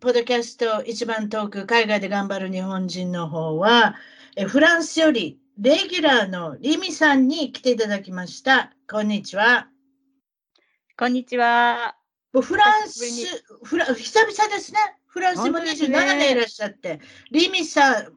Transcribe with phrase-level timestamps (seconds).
[0.00, 3.96] ポッドキャスト一番トーク海外で頑張る日本人の方は
[4.36, 8.72] えフランスよりレギュラーのリミさんに来ていただきました。
[8.88, 9.66] こんにちは。
[10.96, 11.96] こんにちは。
[12.32, 13.02] フランス、
[13.64, 14.78] フラ久々ですね。
[15.08, 17.00] フランスにも本当です27ね年いらっしゃって。
[17.32, 18.12] リミさん、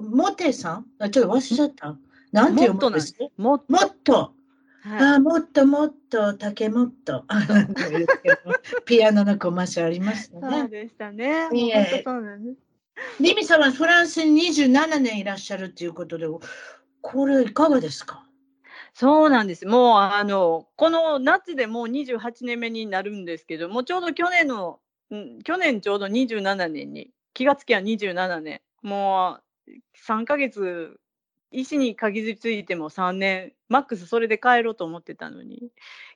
[0.00, 0.86] モテさん？
[1.00, 1.96] あちょっと忘れちゃった。
[2.30, 3.12] なんて読むんです？
[3.12, 3.64] かもっ
[4.04, 4.33] と。
[4.84, 5.04] もっと。
[5.04, 7.24] はあもっともっと、竹もっと。
[8.86, 10.68] ピアノのコマーシャルありましたい、そうね。
[10.68, 11.48] でしたね。
[11.52, 12.58] いえ本当そうなんです。
[13.20, 16.26] リミさんはフランスに27年いらっしゃるということで、
[17.00, 18.24] これいかがですか？
[18.94, 19.66] そうなんです。
[19.66, 28.60] もうあのこの夏でもう28年目になるんですけど、もうちょうど去年の、うん、去年ちょうど27年に気がつきは27年。
[28.82, 29.70] もう
[30.06, 31.00] 3ヶ月
[31.50, 35.70] 石にかぎついても3年マックスそれで帰ろうと思ってたのに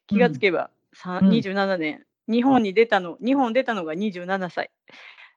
[0.06, 0.70] 気がつけば、
[1.04, 1.28] うん。
[1.30, 4.70] 27年日本に出たの日本出たのが27歳。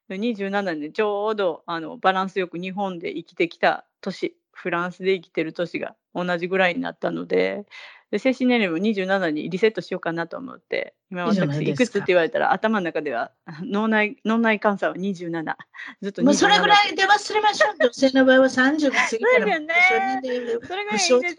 [0.09, 7.65] で27年ちょうどあのバランスよく日本で生きてきた年フランスで生きてる年が同じぐらいになったので
[8.11, 13.31] で精神年齢も27にリセットしようかなと思って今私いくつって言われたら頭の中では
[13.63, 15.55] 脳内脳内監査は27
[16.01, 17.75] ずっと27もうそれぐらいで忘れましょう。
[17.79, 21.31] 女性の場合は30過ぎたら、それぐらいいい不ですよね。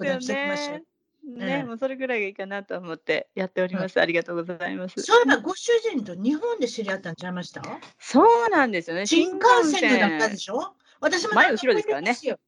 [0.75, 0.83] ええ
[1.25, 4.01] ね、もうそれぐらいがいいかなと思ってやっております。
[4.01, 5.01] ありがとうございます。
[5.03, 7.63] そういえばご主人と日本で知り合ったんちゃいました？
[8.01, 9.07] そうなんですよね。
[9.07, 10.75] 新幹線の中でしょ？
[11.01, 12.39] 私も前後ろですからねそう。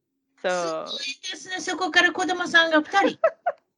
[0.43, 0.51] すご
[0.83, 0.87] い
[1.31, 1.61] ですね。
[1.61, 3.19] そこから子供さんが2人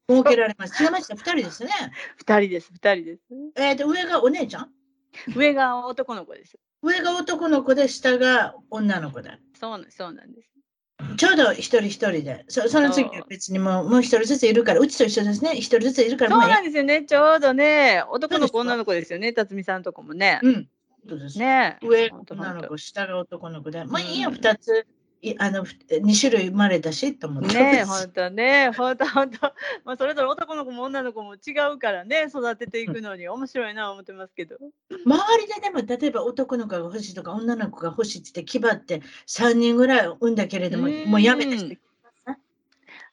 [0.08, 0.82] 設けられます。
[0.82, 1.70] 違いました、2人ですね。
[2.16, 3.22] 二人です、二人です。
[3.56, 4.70] えー、と上がお姉ちゃん？
[5.34, 6.56] 上が男の子です。
[6.82, 9.30] 上が男の子で、下が女の子で。
[9.58, 10.50] そうそうなんです。
[11.16, 12.44] ちょうど一人一人で。
[12.48, 15.54] そその次は別にもうもう一人ずついるから、うちと一緒ですね。
[15.56, 17.04] 一人ずついるからそうなんですよね。
[17.04, 19.32] ちょうどね、男の子、女の子ですよね。
[19.32, 20.40] 辰巳さんとこもね。
[20.42, 20.68] うん。
[21.08, 21.38] そうです。
[21.38, 23.84] ね上ほんとほんと女の子、下が男の子で。
[23.84, 24.86] まあうんいいよ、2つ。
[25.22, 27.54] いあの2種類生まれたしと思って。
[27.54, 29.52] ね本当ね、本当本当、
[29.84, 33.28] まあそれぞれ男の子も女の子も違うからね、育てていくのに。
[33.28, 34.56] 面白いな思ってますけど。
[35.04, 41.10] 周りででも例えば男の子が欲しいとか女の子が欲しいって言って気張って3人ぐらい産んだけれどもうん。
[41.10, 41.76] もうやめた人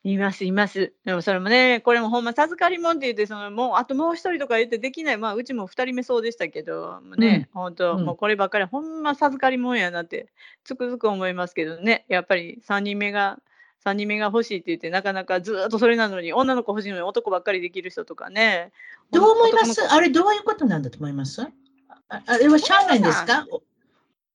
[0.05, 0.91] います、います。
[1.05, 8.05] でもそれもね、これもほんま授かりもんって言って、そのもうあともう一人とか言ってできない、まあうちも二人目そうでしたけど、もうね、本当、うん。
[8.05, 10.27] もうこればっかり、ほんま授かりもんやなって、
[10.65, 13.39] つくづく思いますけどね、やっぱり三人目が、
[13.79, 18.71] 三人目が欲しいって言って、なかなかずーっとそれなのに、女の子欲しいのに男ばっかりできる人とかね。
[19.11, 19.81] どう思います？
[19.83, 21.41] あれどういうことなんだと思います？
[22.09, 23.03] ああれはしゃあないん。
[23.03, 23.45] ですか？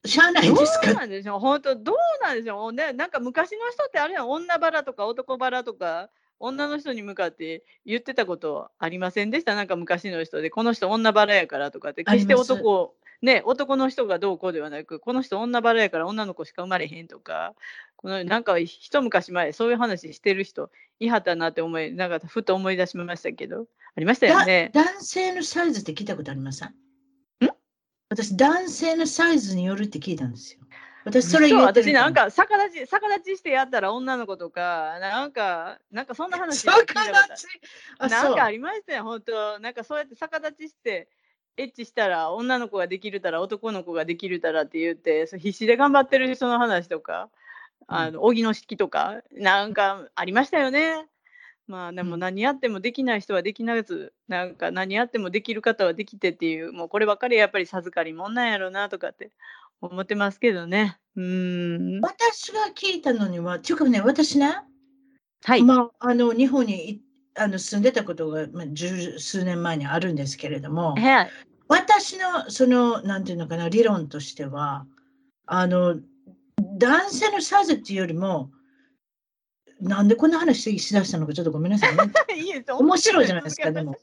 [0.08, 0.94] しゃあないどうですか？
[0.94, 6.10] なんでしょう、本当、どうなんでしょう、ね、なんか昔の人ってあれやん、女バラとか男バラとか、
[6.41, 17.54] 女の人に向かって言ってたことありませんでした、なんか昔の人で、この人女バラやからとかって、決して男を、ね、男の人がどうこうではなく、この人女バラやから女の子しか生まれへんとか、
[17.97, 20.70] このなんか一昔前、そういう話してる人
[21.00, 23.66] いはったなって思い、なんかふと思い出しましたけど、
[23.97, 24.70] ありましたよだね。
[24.72, 26.88] 男性のサイズって聞いたことありません？
[28.08, 30.60] 私男性のサイズによるって聞いたんですよ。
[31.04, 37.27] 私それ言ってる私なんか逆立ち逆立ちしてやったら女の子とかなんかなんかそんな話そう聞いたことか
[37.98, 38.22] あそう。
[38.24, 39.59] なんかありましたよ本当。
[39.59, 41.09] なんかそうやって逆立ちして
[41.56, 47.30] エッチしたら女の子ができるたら男の子ができるたらって言って必死で頑張ってる人の話とか
[47.86, 51.06] あの荻野式とかなんかありましたよね。
[51.68, 59.30] まあでもうん何やってもできない人はできなず、なんか何やってもできる方はできてっていうもうこればっかりやっぱり授かりもんなんやろうなとかって
[59.82, 60.98] 思ってますけどね。
[61.15, 62.00] うーん。
[62.00, 64.56] 私が聞いたのにはっていうかね私ね
[65.44, 65.62] はい。
[65.62, 67.03] まあ、あの日本にい
[67.36, 71.30] あの住んでたことが、まあ、十数年前にあるんですけれども、はい。
[71.68, 74.86] 私のそのなんていうのかな理論としては
[75.47, 75.97] あの
[76.78, 78.50] 男性のサイズっていうよりも
[79.80, 82.13] なんでこんな話しだしたのかちょっとごめんなさいね。
[82.36, 83.97] いいです面白いじゃないですか、でも。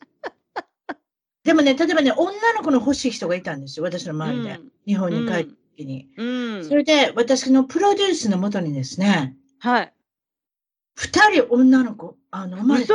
[1.43, 4.59] でもね、例えばね、女の子の欲しい人がいたんですよ、私の周りで。
[4.87, 6.09] 日本に帰った時に。
[6.17, 6.25] う
[6.59, 6.65] ん。
[6.67, 9.93] それで、私のプロデュースのもとにですね、はい。
[10.95, 12.85] 二人女の子、あの、生まれ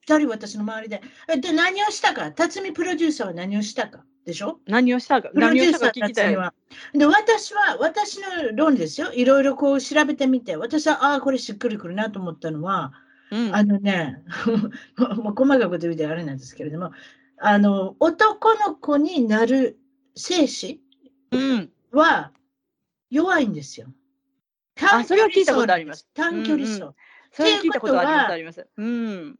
[0.00, 1.00] 二人私の周りで。
[1.28, 2.32] えで、何をしたか？
[2.32, 4.04] 辰巳プロデューサーは何をしたか？
[4.24, 4.58] でしょ？
[4.66, 5.28] 何をしたか？
[5.30, 6.98] プロデ何をしたューサーか聞きたい。
[6.98, 9.12] で、私は、私の論ですよ。
[9.12, 12.92] いろいろこう調べてみて、私は、ああ、これしっくりくるなと思ったのは、
[13.30, 14.22] うんあのね、
[15.16, 16.92] もう細かいこと言うてあれなんですけれども、
[17.38, 19.78] あの、男の子になる
[20.14, 20.80] 精子
[21.30, 21.72] うん。
[21.92, 22.30] は
[23.10, 23.88] 弱いんですよ。
[24.80, 26.80] あそれは聞いたことあります短距離走。
[26.80, 26.94] うんうん
[27.34, 28.66] それ聞いたことあります。
[28.76, 29.38] うん。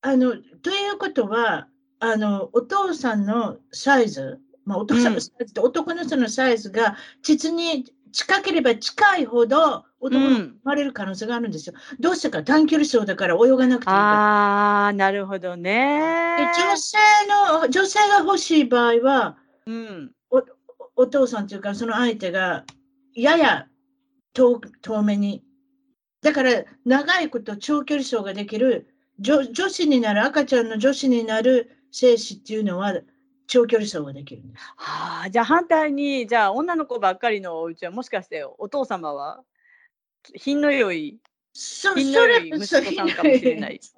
[0.00, 0.32] あの、
[0.62, 1.68] ということは、
[2.00, 11.74] あの、お父さんのサイズ、まあ、お父さんのサイズと男の人のサイズが、実に近ければ近いほど男が生まれる可能性があるんですよ。
[11.98, 13.94] どうしてか短距離走だから泳がなくていいから。
[13.94, 16.50] ああ、なるほどでね。
[16.56, 16.98] 女性
[17.28, 19.36] の、女性が欲しい場合は、
[19.66, 20.12] うん。
[20.96, 22.64] お父さんというか、その相手が、
[23.14, 23.66] やや
[24.34, 25.44] 遠遠目に。
[26.22, 28.88] だから、長いこと長距離走ができる、
[29.20, 32.94] 女女子になる、赤ちゃんの女子になる精子っていうのは、
[33.46, 34.62] 長距離走ができるんです。
[34.76, 39.42] はあ、じゃあ反対に、じゃあ女の子ばっかりのお家はもしかしてお父様は
[40.36, 41.18] 品の良い。
[41.54, 43.80] そ品の良い息子さんかもしれない。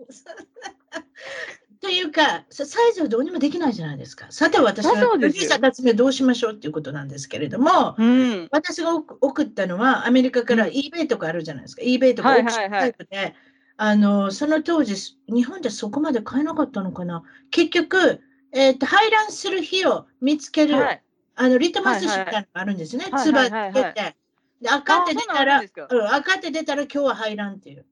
[1.80, 4.26] というか、さサイズはどうにもできないじゃないですか。
[4.30, 8.48] さて、私あはそうですよプロデューサーたちがどうしましょうっていうことなんですけれども、うん。
[8.50, 11.82] 私が送送ったのは、アメリカからうん eBay とかあるじゃないですか。
[11.82, 13.34] eBay とかはいオークションはいはいタイプで、
[13.82, 14.94] あの、その当時、
[15.26, 17.22] 日本でそこまで買えなかったのかな？
[17.50, 18.20] 結局、
[18.52, 21.02] えっ、と、排卵する日を見つける、はい。
[21.34, 23.06] あの、リトマス紙みたいなのがあるんですね。
[23.10, 24.16] はいつばつけて。
[24.60, 27.86] で赤って出たら、うん、赤って出たら今日は排卵っていう。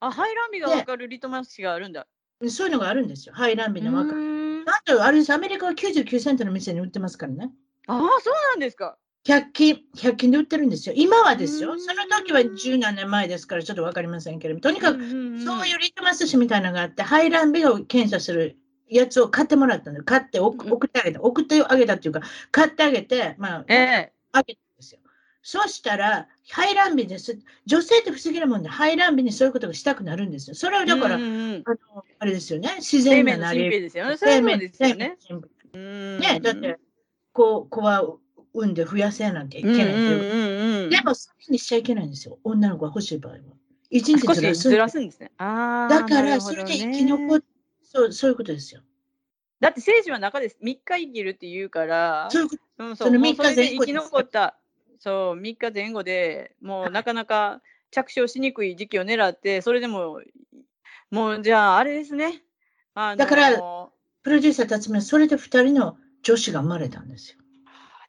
[0.00, 2.06] あ、排卵日がわかるリトマス紙があるんだ。
[2.50, 3.34] そういうのがあるんですよ。
[3.34, 4.64] 排卵日の分かる。
[4.66, 7.50] なんと、あれです、アメリカは99セントの店に売ってますからね。
[7.86, 8.98] ああ、そうなんですか。
[9.24, 10.94] 100均、100均で売ってるんですよ。
[10.96, 11.70] 今はですよ。
[11.70, 18.56] うーんその時は十何年前ですからちょっとわかりませんけれども、とにかくうんうんうんそういうリトマス紙みたいなのがあって、排卵日を検査する
[18.88, 20.02] やつを買ってもらったの。
[20.02, 21.22] 買って送ってあげた。
[21.22, 22.20] 送ってあげたっていうか、
[22.50, 25.00] 買ってあげて、まあ、ええあげたんですよ。
[25.42, 27.38] そしたら、排卵日です。
[27.66, 30.56] 女性って不思議なもんで、排卵日にそういうことがしたくなるんですよ。
[30.56, 32.76] それはだから、うんうんうんあのあれですよね。
[32.80, 33.80] 自生然な命の神秘なり。
[33.82, 34.16] ですよね。
[34.16, 35.16] そういうことですよね。
[35.20, 36.78] 生命の神秘うんね、だって、
[37.32, 38.04] こう、子は
[38.54, 40.32] 産んで増やせなきゃいけうんないっていう。
[40.32, 42.38] うんうんうも、そういうふうにしちゃいけないんですよ。
[42.44, 43.38] 女の子が欲しい場合は。
[43.90, 44.68] 一日ずらす。
[44.68, 45.30] ずらすんですね。
[45.38, 45.94] ああ。
[45.94, 47.42] だから、それで生ねき残っ
[47.92, 48.80] そう、そういうことですよ。
[49.60, 52.62] だって精子は中です3日生きるって言うから、そういうこと。
[52.78, 54.56] うん、そのもう3日前後生き残った、
[54.98, 57.60] そう、3日前後でもうなかなか
[57.90, 60.20] 着床しにくい時期を狙って、それでも、
[61.10, 62.42] もうじゃあ、あれですね。
[62.94, 63.50] あのだから
[64.22, 67.38] プロデューサーたちもそれで二人の女子が生まれたんですよ。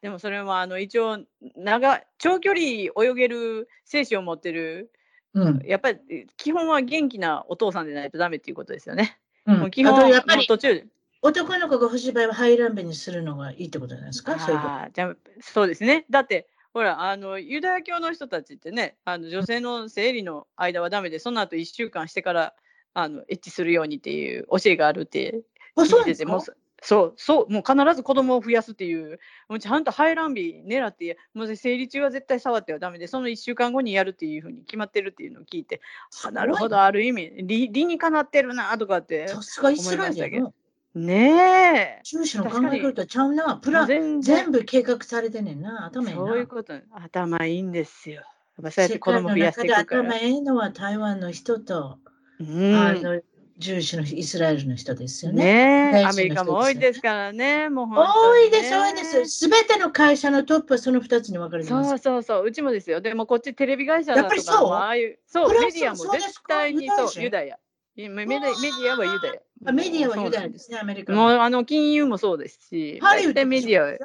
[0.04, 1.18] でもそれはあの一応
[1.56, 4.92] 長、長距離泳げる精子を持ってる、
[5.34, 5.60] うん。
[5.66, 9.18] やっぱり基本は元気なお父さんでないとダメっていうことですよね。
[9.46, 10.86] うん、もう基本やっぱり途中。
[11.22, 14.38] 男の子が欲しい場合は排卵日にするのがいいってことじゃないですか？
[14.38, 14.60] そう
[14.94, 16.06] じゃあそうですね。
[16.10, 22.54] だって、ほら、あのユダヤ教の人たちってね、あの女性の生理の間はダメで、その後1週間してから
[22.94, 25.44] あのエッチするようにっていう教えがあるって
[25.78, 26.58] あ、そう聞いてて、なんですか？
[26.58, 35.82] もうそそう、そう、もう必ず子供を増やすっていう、もうちゃんと排卵日狙って、もう生理中は絶対触ってはダメで、その1週間後にやるっていうふうに決まってるっていうのを聞いて、
[36.26, 40.54] あなるほど、ある意味、理理にかなってるなとかって、さすがイスラエルや思いまな。
[40.96, 42.02] ねえ。
[42.04, 43.56] 中止の考え方ちゃうな。
[43.58, 45.86] プラン、全部計画されてんねんな。
[45.86, 46.26] 頭いいな。
[46.26, 48.16] そういうこと、頭いいんですよ。
[48.16, 50.04] やっぱそうやって子供増やしてい世界くから。
[50.04, 51.98] の中で頭いいのは台湾の人と、
[52.40, 53.22] うんあの
[53.58, 55.92] ジューシュのイスラエルの人ですよね。
[55.92, 59.26] ねアメリカも多いですからね、もう本当多にいです、多いです。
[59.26, 62.04] すべての会社のトップはその2つに分かれてまそうす。
[62.04, 63.00] そうそう、うちもですよ。
[63.00, 67.58] でもこっちテレビ会社だとかやっぱりそうもああいう、そう、メディアも絶か対にそう、ユダヤ。
[67.96, 69.34] メメディアはユダヤ。
[69.68, 71.14] あメディアはユダヤですね、アメリカ。
[71.14, 71.44] もうの。
[71.44, 73.98] あの金融もそうですし、ハリウッドメディアは。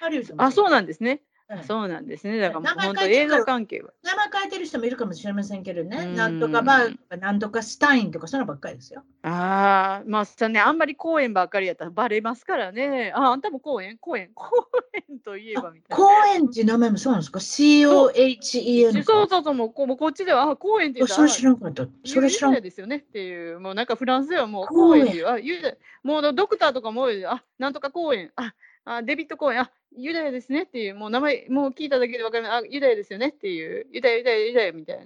[0.00, 1.20] ハリウッドもあ、そううなんですね。
[1.50, 2.38] うんそうなんですね。
[2.38, 3.92] だから映書いてるから像関係は。
[4.02, 5.98] 名前変えてる人もいるかもしれませんけどね。
[5.98, 9.04] うんなんとかバーとか、なんとかスタインとか、そのばっかりですよ。
[9.22, 13.12] ああ、まあさね、あんまり公園ばっかりやったらバレますからね。
[13.14, 14.66] あ、あんたも公園公園公
[15.10, 16.04] 園といえばみたいな。
[16.04, 19.12] 公園っていう名前もそうなんですか ?COHEN か？
[19.12, 21.86] そうそうそう、もうこうもうこっちでは、あ、公園って言ったら、あそれ知らんかった。
[22.06, 28.54] それ知らんですよねっていう、もうなんかフランスではもう公園公園っていう、あ、ユダヤ、もうドクターとかも、あ、なんとか公園、あ、
[28.84, 35.04] あデビット公園、あ、ユダヤですねっていう、もう名前、もう聞いただけでわかる、あ、ユダヤですよねっていう、ユダヤ、ユダヤ、ユダヤみたいな。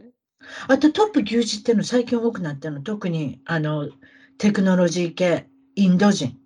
[0.68, 2.80] あとトップ牛耳っていうの最近多くなったの。
[2.80, 3.88] 特にあの
[4.38, 6.38] テクノロジー系、インド人。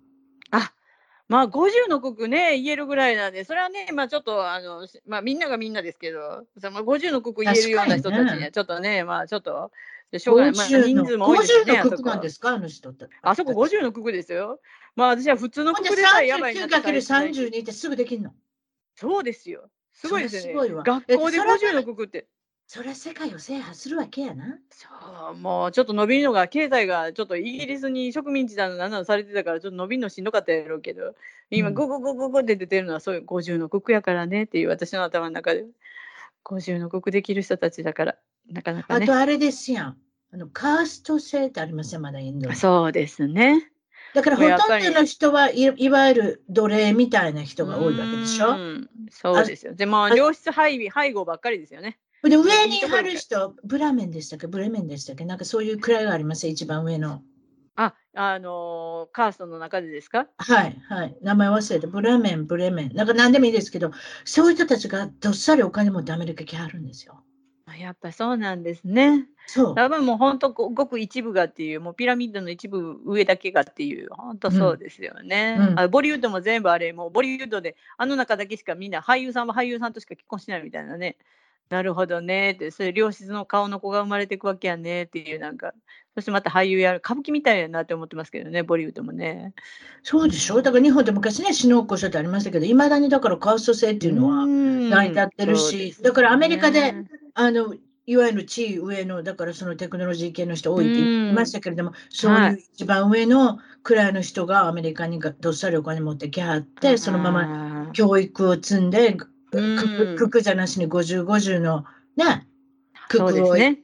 [1.29, 9.71] まあ、50の国ね、言えるぐらいなんで、それはね、まあちょっと、あの、しまあみんながみんなですけど、その50の国言えるような人たちには、ちょっとね、まあちょっと、
[10.17, 10.55] しょうがない。
[10.55, 11.81] まあ人数も多いですね。
[11.81, 13.07] 50の国なんですかあの人って。
[13.21, 14.59] あそこ50の国ですよ。
[14.95, 18.31] まあ私は普通の国でさえやばいなって最初ね 39×32 ってすぐできんの？
[18.95, 19.69] そうですよ。
[19.91, 20.73] すごいですよね。
[20.83, 22.27] 学校でえそれは50の国って。
[22.65, 24.57] それは世界を制覇するわけやな。
[24.71, 24.87] そ
[25.33, 31.13] う、もうちょっと伸びるのが、経済がちょっとイギリスに植民地だのなんなのされてたから、ちょっと伸びるのしんどかったやろうけど、
[31.51, 35.65] 今、うんゴゴゴゴゴって出てるのは、そういう50の国やからねっていう私の頭の中で、
[36.45, 38.17] 50の国できる人たちだから、
[38.49, 39.15] なかなかねあと。
[39.15, 39.97] あれですやん。
[40.33, 42.55] あのカースト制ってありません、まだインドに。
[42.55, 43.69] そうですね。
[44.13, 48.49] だからほとんどの人はいいわゆる奴隷みたいな人が多いわけでしょ？
[48.49, 49.73] うんそうですよ。
[49.73, 51.99] でも、あ良質配備、配合ばっかりですよね。
[52.23, 54.47] で上に貼る人、ブラメンでしたっけ？
[54.47, 55.25] ブレメンでしたっけ？
[55.25, 56.47] なんかそういう位があります？
[56.47, 57.21] 一番上の。
[57.75, 60.27] あ、あのーカーストの中でですか？
[60.37, 61.17] はい、はい。
[61.21, 62.95] 名前忘れて、ブラメン、ブレメン。
[62.95, 63.91] なんか何でもいいですけど、
[64.25, 67.23] そういう人たちがどっさりお金持ってアメリカ来はるんですよ。
[67.65, 69.25] あやっぱそうなんですね。
[69.47, 69.75] そう。
[69.75, 75.57] 多分もう本当ごごく一部がっていう、もうピラミッドの一部上だけがっていう、本当そうですよね。
[75.59, 81.15] うんあボリウッドも全部あれ、もうボリウッドで、あの中だけしかみんな俳優さんは俳優さんとしか結婚しないみたいなね。
[81.69, 85.73] なるほどねって、それ良質の顔の子が生まれていくわけやねっていう、なんか、
[86.13, 89.53] そしてまた俳優やる、歌舞伎みたいやなって思ってますけどね、ボリウッドもね。
[90.03, 90.61] そうでしょ？
[90.61, 96.93] だから日本で昔ね、死の起こしってありましたけど、いまだにだからカースト制っていうのは、成成り立ってるしだからアメリカで
[97.35, 97.75] あの、
[98.05, 109.17] いわゆる地位上の、だからそのテクノロジー系の人多いって言いましたけれども、そういう一番上の位の人がアメリカにがどっさりお金持ってきはって、そのままま教育を積んで、
[109.53, 109.77] うん。
[109.77, 111.85] くくくじゃなしに50、50の
[112.17, 112.47] ね、
[113.07, 113.79] くくを、すね。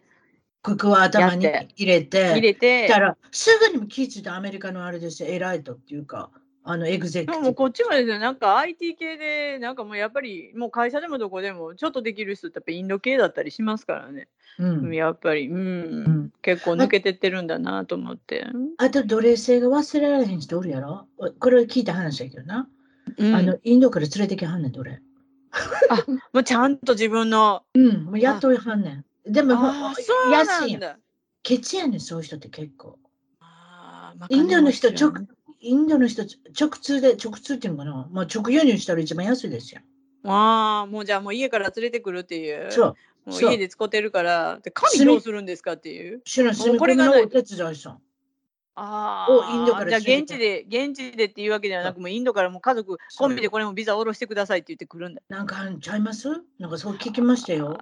[0.62, 2.88] くくを頭に入れて、入れて。
[2.88, 6.32] だか、らすぐにも気づいたアメリカのあれですよ、エライトっていうか、
[6.72, 7.44] あのエグゼクティブ。
[7.44, 14.28] でもこっちもですね、なんか IT 系で、なんかもうやっぱり、もう会社でもどこでも、ちょっとできる人ってやっぱインド系だったりしますからね。
[14.60, 15.62] うんやっぱり、うん、う
[16.10, 18.46] ん結構抜けてってるんだなと思って。
[18.78, 21.08] あと奴隷制が忘れられへん人おるやろ？
[21.40, 22.68] これ聞いた話やけどな。
[23.18, 25.02] うんあのインドから連れてきはんねん、奴隷。
[26.34, 27.64] もうちゃんと自分の。
[27.74, 29.32] うん、もう雇いはんねん。
[29.32, 30.82] でも、ほあーそう安いやん。
[30.82, 31.00] なんだ。
[31.42, 33.00] ケチやねん、そういう人って結構。
[33.40, 35.28] あーまあインドの人、ちはね
[35.62, 36.24] インドの人、
[36.60, 39.82] 直通で、直通っていうのかな、まあ、直輸入したら一番安いですよ。
[40.26, 42.72] ああ、もうじゃあもう家から連れてくるっていう。
[42.72, 43.30] そう。
[43.30, 46.22] もう家で使ってるから、で紙どうするんですかっていう。
[46.26, 48.02] 主の住みこれがお手伝いさん。
[48.82, 55.22] あをインドからじゃあ現地で、現地でっていうわけではなく、もうインドからもう家族コンビでこれもビザ下ろしてくださいって言ってくるんだ。
[55.28, 56.30] なんかあんちゃいます？
[56.60, 57.78] なんかそう聞きましたよ。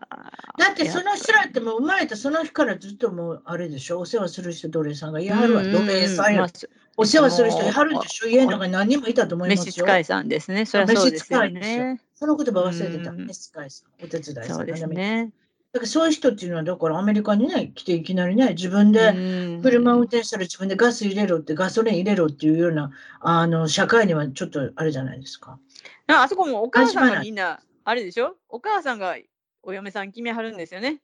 [0.58, 4.00] だってその人らってもう生まれたその日からずっともうあれでしょ？
[4.00, 5.64] お世話する人奴隷さんがいはるわ。
[5.64, 6.50] 奴隷さんやまあ
[6.98, 8.28] お世話する人いはるでしょ？
[8.28, 9.86] 家の中に何人もいたと思いますよ。
[9.86, 10.66] 召使いさんですね。
[10.66, 12.02] そりゃそうですよね。
[12.16, 13.12] その言葉忘れてた。
[13.12, 14.58] うん召使いさん、お手伝いさん。
[14.58, 15.32] そうですね。
[15.78, 25.60] だからそういう人っていうのは、だからアメリカにね、来ていきなりね、自分でうん車を運転したら自分でガス入れろって、ガソリン入れろっていうような、あの、社会にはちょっとあれじゃないですか。
[26.08, 28.38] ああそこもお母さんがみんな、あれでしょ？
[28.50, 29.16] お母さんが
[29.62, 31.00] お嫁さん決めはるんですよね。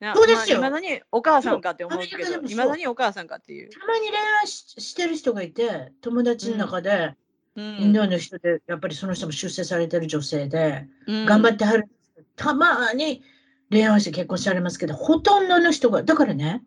[0.00, 3.70] なそうですよまあ、未だにお母さんかって思うけど、いまだにお母さんかっていう。
[3.70, 7.14] たまに恋愛ししてる人がいて、友達の中で、
[7.56, 11.88] うんインドの人で、やっぱりその人も出世されてる女性で、うん頑張ってはる。
[12.36, 13.22] たまに
[13.70, 16.62] 恋愛して結婚されますけど、ほとんどの人が、だからね、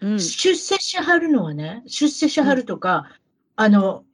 [0.00, 3.08] うん出世しはるのはね、出世しはるとか、
[3.56, 4.04] あの、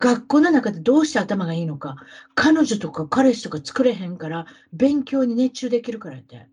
[0.00, 1.96] 学校の中でどうして頭がいいのか、
[2.34, 6.48] 彼女とか彼氏とか作れへんから、勉強に熱中できるからって。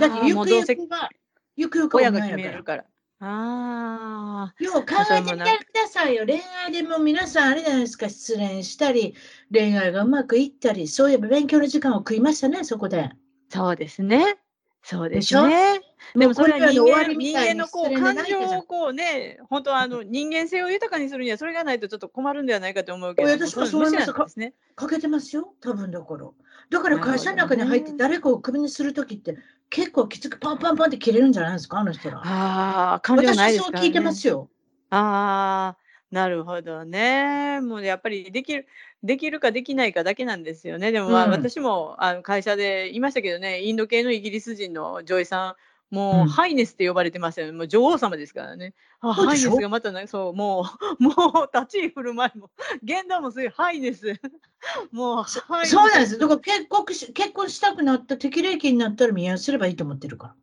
[0.00, 1.08] だって、ゆくゆくは、
[1.56, 2.64] ゆくゆくは親が決める。
[2.64, 2.84] から。
[3.20, 4.54] ああ。
[4.62, 6.26] よう考えてみてくださいよ。
[6.26, 9.14] 恋愛でも皆さんあれじゃないですか、失恋したり、
[9.52, 13.10] 恋愛がうまくいったり、そういえば勉強の時間を食いましたね、そこで。
[13.54, 14.36] そうですね。
[14.82, 15.46] そうでですしょ？
[15.46, 15.80] ね。
[16.16, 24.52] でもそれは人間人間のこう感情をこうね、本当はあの人間性を豊かにするにはそれがないとちょっと困るんではないかと思うけど、私もそうですね。
[24.74, 26.26] かけてますよ、多分だから。
[26.68, 29.38] だから会社の中に入って誰かをクビにするときって、
[29.70, 32.18] 結構きつくパンパンパンって切れるんじゃないですか、あの人ら。
[32.18, 33.80] ああ、感情ない私ですから、ね。
[33.80, 34.50] そう聞いてますよ。
[34.90, 37.60] ああ、なるほどね。
[37.60, 38.66] もうやっぱりできる、
[39.04, 40.90] できるかできないかだけなんですよね。
[40.90, 47.52] でもまあうん私もあの会社でいましたけどね、インド系のイギリス人の女医さん、もう、うんハイネスって呼ばれてますよね。
[47.52, 48.74] もう女王様ですからね。
[49.00, 50.64] あハイネスがまたね、そう、も
[50.98, 51.10] う、 も
[51.42, 52.50] う立ち居振る舞いも、
[52.82, 54.14] 言動もすごいハイネス。
[54.90, 56.18] もう、ハイネスそうなんです。
[56.18, 60.34] だから結婚し結婚したくなった適齢期になったら見合いすればいいと思ってるから。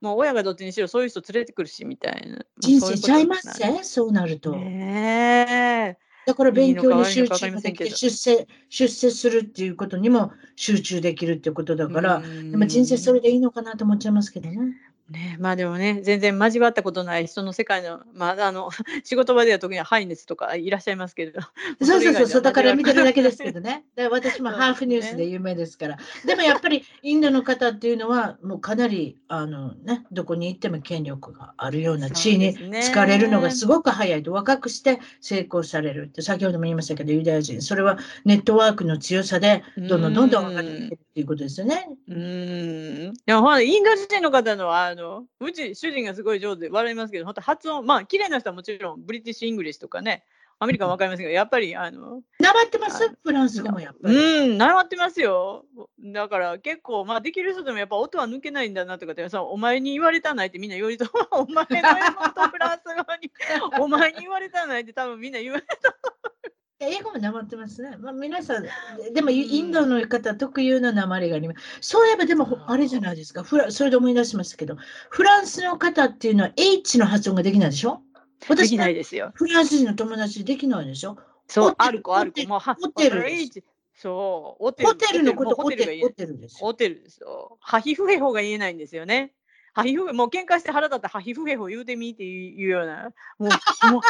[0.00, 2.44] もう親がどっちにしろそういう人連れてくるしみたいな。
[2.58, 4.56] 人生ちゃいますすね、そうなると。
[4.56, 6.11] ねえ。
[6.24, 14.56] だから勉強に集中できて、出世、出世するっていうことにも集中できるっていうことだから、でも人生それでいいのかなと思っちゃいますけどね。
[15.10, 18.70] ね、まあでもね、全然交わったことない人の世界の、まあ、あの
[19.04, 21.40] 仕事場では特にハイネスとかいらっしゃいますけれど。
[21.82, 23.44] そうそうそう、そうだから見てるだけですど。
[23.44, 23.84] けどね。
[23.94, 25.98] だから私も ハーフニュースで有名ですから。
[26.24, 41.88] でもやっぱりインドの方っていうのは、もうかなり、あのね、どこに行っても権力があるような地位にそうですねつかれるのがすごく早いと、若くして成功されるって、先ほども言いましたけど、ユダヤ人、それはネットワークの強さで、どんどんどんどん上がっていってるっていうことですよね。
[42.08, 43.14] うーん。
[43.26, 50.24] でもインド人の方のは、あの、うち、主人がすごい上手で笑いますけど、本当発音、まあ、綺麗な人はもちろん、 British English とかね、
[50.58, 53.10] アメリカはわかりませんけど、やっぱり、あの、なまってます？
[53.24, 54.14] フランス語もやっぱり。
[54.14, 55.64] うん、習ってますよ。
[55.98, 61.82] だから結構、まあ、できる人でもやっぱ音は抜けないんだなとかってさ、お前に言われたないってみんな言われた、お前の英
[62.14, 63.32] 語とフランス語に、
[63.80, 65.76] お前に言われたないって多分みんな言われた。
[66.82, 67.96] 英語もなまってますね。
[67.98, 68.66] まあ、皆さん、
[69.12, 71.60] でもインドの方特有のなまりがあります。
[71.80, 73.42] そういえばでもあれじゃないですか。
[73.42, 74.76] フラそれで思い出しましたけど、
[75.10, 78.02] フランスの方っていうのは H の発音ができないでしょ？
[78.40, 79.30] で私きないですよ。
[79.34, 81.16] フランス人の友達できないでしょ？
[81.46, 82.46] そう、ある子ある子。
[82.46, 83.24] もホテル
[83.94, 84.84] そう、ホテ
[85.18, 85.22] ル。
[85.22, 86.58] のことホテルホホテルですよ。
[86.60, 87.58] ホテルですよ。
[87.60, 89.32] ハヒフヘホが言えないんですよね。
[89.72, 93.10] ハヒフヘ、もう喧嘩して腹立ったハヒフヘホ言うてみっていうような。
[93.38, 93.48] も
[93.88, 94.02] う、もう、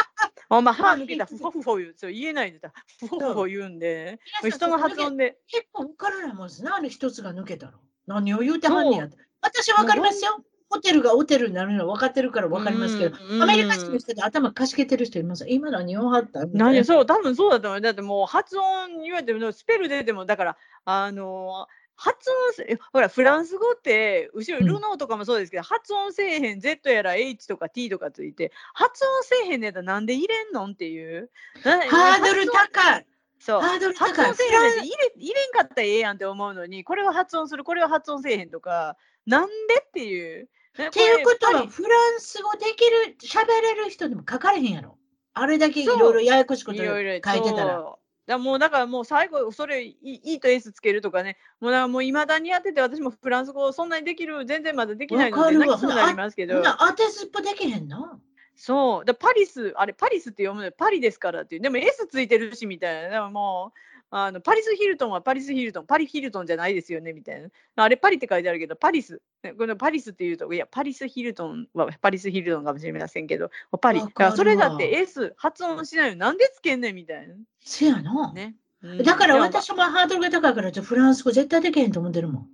[0.49, 1.93] お前歯抜けたフォフフォ言う。
[1.95, 2.73] そう言えないんだ。
[2.99, 4.19] フォフフォ言うんで。
[4.49, 5.37] 人の発音で。
[5.47, 6.63] 結構分からないもんです。
[6.63, 7.73] 何一つが抜けたの
[8.07, 9.17] 何を言うてはんねやって。
[9.41, 10.43] 私は分かりますよ。
[10.73, 15.45] ホテルがホテルになるのは分かってるから分かりますけど、うんアメリカ人の人で頭かしげてる人います。
[15.47, 17.81] 今何をはった何そう、多分そうだと思う。
[17.81, 31.29] だってもう発音言われても、スペル出ても、だから、あの発音せ、ほら、フランス語って、後ろ、うんルノーとかもそうですけど、発音せえへん、Z やら H とか T とかついて、発音せえへんねやったらなんで入れんのんっていう。
[31.63, 33.05] なハードル高い。
[33.39, 33.61] そう。
[33.61, 34.31] ハードル発高い。
[34.31, 40.45] 音せえへん入れ入れんかったらええやんって思うのに、これは発音する、これは発音せえへんとか、なんでっていう。
[40.45, 44.97] っっていうことは、フランス語できる、喋れる人でも書かれへんやろ。
[45.35, 47.95] あれだけいろいろややこしいこといろいろ書いてたら。
[48.25, 51.37] だもうだからもう最後それ E, E と S つけるとかね。
[51.59, 56.61] もうだからもういまだにやってて私もフランス語そんなにできる全然まだできないので泣きそうになりますけど。
[56.79, 58.19] 当てずっぽできへんの？
[58.55, 59.05] そう。
[59.05, 61.61] だパリスあれパリスって読むのパリですからっていう。
[61.61, 63.09] でも S ついてるしみたいな。
[63.09, 63.77] でももう
[64.15, 67.49] あのパリス・ヒルトンはパリス・ヒルトンパリ・ヒルトンじゃないですよねみたいな。
[67.75, 69.21] あれパリって書いてあるけどパリス。
[69.41, 73.49] ねこのパリスっていうといやパリス・ヒルトンはパリス・ヒルトンかもしれませんけど
[73.81, 73.99] パリ。
[73.99, 74.11] だわ。
[74.11, 76.17] からそれだって S 発音しないの。
[76.17, 77.33] なんでつけんねんみたいな。
[77.61, 78.31] せやな。
[78.33, 78.55] ね。
[79.03, 82.47] だからうん私もハードルが高いから、じゃあフランス語絶対できへんと思ってるもん。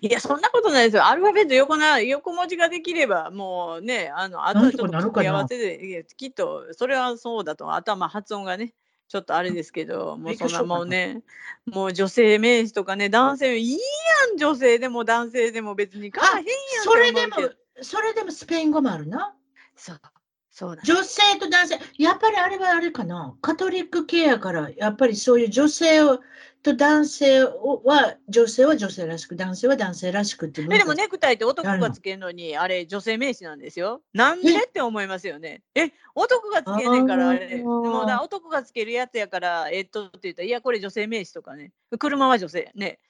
[0.00, 1.06] いや、そんなことないですよ。
[1.06, 8.72] アルファベット横な横文字ができれば、もうね、あの、あとはちょっと組み合わせで、いやきっと、それはそうだと、あとはまあ発音がね、
[9.08, 11.22] ちょっとあれですけど、もうそんなもうね、
[11.66, 13.78] もう女性名詞とかね、男性、いいや
[14.34, 17.36] ん、女性でも男性でも別にかへんやんそれでも
[17.82, 19.34] それでもスペイン語もあるな。
[19.76, 20.00] そう、
[20.54, 20.82] そうだ。
[20.84, 23.36] 女性と男性、やっぱりあれはあれかな。
[23.42, 26.20] カトリック系やから、やっぱりそういう女性を
[26.62, 34.00] と男性をは、女性は女性らしく、男性は男性らしくってでもネクタイって男がつけるのに、あれ女性名詞なんですよ。
[34.12, 35.62] なんでって思いますよね。
[35.74, 37.60] え、男がつけんねんから、あれ。
[37.64, 41.72] もうだ男がつけるやつやから、えっとって言ったら、いや、これ女性名詞とかね。
[41.98, 43.00] 車は女性ね。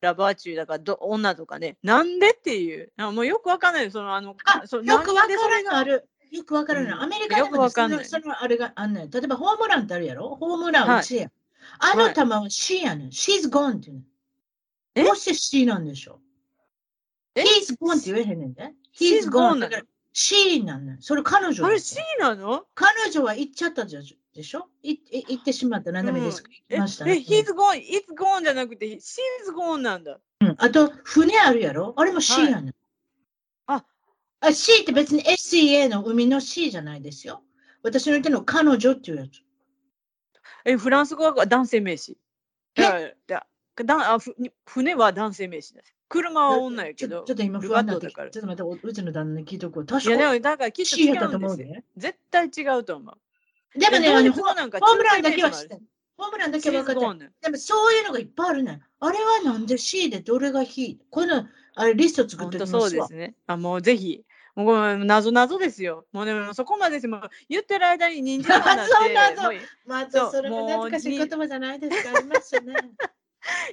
[0.00, 1.76] ラバーチューだからど女とかね。
[1.82, 2.90] なんでっていう。
[2.96, 3.90] あもうよくわかんないよ。
[3.90, 6.08] その、あの、あ、そよくわからなんある。
[6.30, 6.92] よくわからない。
[6.92, 9.10] うんアメリカでもそのそのあれがあんねん。
[9.10, 10.36] 例えばホームランってあるやろ？
[10.36, 11.30] ホームランはい打ちや。
[11.78, 13.08] あの球は C やねん。
[13.08, 14.02] She's gone っていうね
[14.94, 15.02] え？
[15.02, 15.04] ん。
[15.06, 16.20] どうして C なんでしょ？
[17.36, 18.72] うえ ?He's gone って言えへんねんで。
[18.98, 21.02] He's gone だから C なんねん。
[21.02, 22.64] それ彼女あれ C よなの？
[22.74, 24.00] 彼女は行っちゃったじゃ
[24.34, 24.66] でしょ？
[24.82, 25.90] いい行ってしまった。
[25.92, 27.04] 何でもいいですか、行え、きました？
[27.06, 27.14] え、ね。
[27.16, 29.18] he's gone, it's gone じゃなくて、she's
[29.56, 30.18] gone なんだ。
[30.40, 31.94] うん、あと、船あるやろ？
[31.96, 32.74] あれも C やねん。
[32.74, 32.74] あ
[34.40, 37.42] あ、C って別に SCA の海の C じゃないですよ。
[37.82, 39.42] 私の言ってるの彼女っていうやつ。
[40.64, 42.16] え、フランス語は男性名詞。
[42.76, 43.16] え？
[43.26, 44.34] だだだあふ
[44.66, 45.94] 船は男性名詞です。
[46.08, 47.34] 車は女やけどちょ。
[47.34, 48.10] っと今ル不安になった。
[48.10, 49.86] からちょっと待って、おうちの旦那に聞いとこう。
[49.86, 51.38] 確いや、でかもだからきっと違うんですよ。
[51.38, 51.84] 思うで。
[51.96, 53.78] 絶対違うと思う。
[53.78, 55.82] でもね、えあのホームランだけは知ってる。
[56.16, 58.82] ホームランだしけは分かってでもそういうのがいっぱいあるねん。
[59.00, 60.98] あれはなんで C でどれが He?
[61.08, 63.02] このあれリスト作っておきますわそうで。
[63.02, 63.34] すね。
[63.46, 64.24] あ、もうぜひ。
[64.54, 66.06] もうこれ謎謎ですよ。
[66.12, 72.18] もうでもそこまでですもう言ってる間に人参になって 謎謎またそれも懐かしいに言葉じゃないですか。
[72.18, 72.74] ありますよね。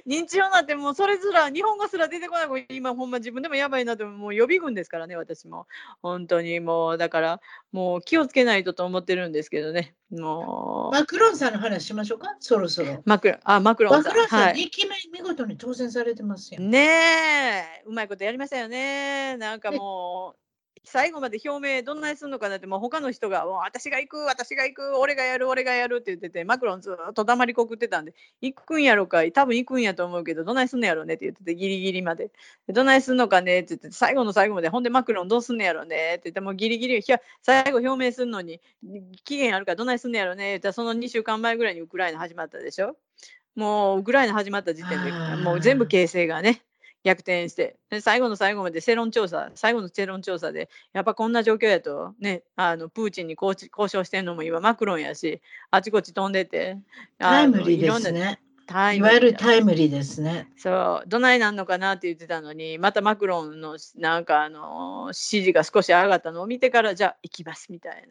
[0.06, 5.66] 認知症になってもうそれすら日本語すら出てこない今ほんま自分でもやばいなともう予備軍ですからね私も。
[6.02, 7.40] 本当にもうだから
[7.72, 9.94] もう気をつけないとと思ってるんですけどね。
[10.10, 10.94] もう。
[10.94, 12.36] マクロンさんの話しましょうか？
[12.40, 13.02] そろそろ。
[13.04, 16.78] マクロンあマクロンさんマクロンさん、はい、2期目見事に当選されてますよね
[17.80, 17.82] え。
[17.86, 19.36] うまいことやりましたよね。
[19.36, 20.47] なんかもう
[20.84, 31.14] 最後まで表明どんなにするのかなって、もう他の人が、もう私が行く、私が行く、俺がやる、俺がやるって言ってて、マクロンずっと黙りこくってたんで、行くんやろか、多分行くんやと思うけど、どないすんのやろうね？
[31.14, 32.30] って言ってて、ギリギリまで。
[32.68, 33.60] どないすんのかね？
[33.60, 36.14] って言って、最後の最後まで、ほんでマクロンどうすんのやろうね？
[36.14, 37.02] って言って、もうギリギリ、
[37.42, 38.60] 最後表明するのに、
[39.24, 40.56] 期限あるからどないすんのやろうね？
[40.56, 42.96] って言ったら、その2週間前ぐらいにウクライナ始まったでしょ？
[43.54, 45.10] もうウクライナ始まった時点で、
[45.42, 46.62] もう全部形勢がね。
[47.04, 56.78] 逆転して、で最後の最後まで世論調査、最後の世論調査で、やっぱこんな状況やと、ね、あのプーチンに交渉してるのも今、マクロンやし、あちこち飛んでて、
[57.18, 58.40] タイムリーですね。
[58.70, 60.48] いわゆるタイムリーですね。
[60.56, 68.04] そう、どないなんのかなって言ってたのに、またマクロンのなんかあの支持が少し上がったのを見てから、じゃあ行きますみたい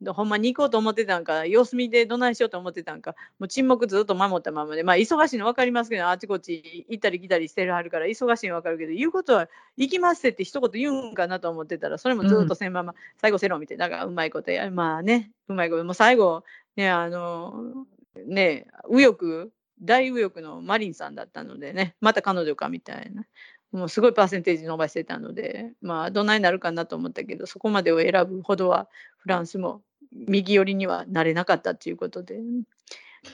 [0.00, 0.12] な。
[0.12, 16.44] ほんまに行こうと思ってたんか、様子見でどないしようと思ってたんか、もう沈黙ずっと守ったままで、まあ忙しいの分かりますけど、あちこち行ったり来たりしてるはるから、忙しいの分かるけど、言うことは行きますって一言言うんかなと思ってたら、それもずっとせんまま、うん、最後セロン見て、だからうまいことや、まあね、うまいこと、もう最後、
[16.76, 17.86] ね、あの、
[18.26, 19.50] ね、右翼
[19.82, 23.24] 大右翼のマリンさんだったのでね、また彼女かみたいな。
[23.72, 32.40] もうすごいパーセンテージ伸ばしてたので、まあ、どないなるかなと思ったけど、そこまでを選ぶほどは、フランスも右寄りにはなれなかったということで、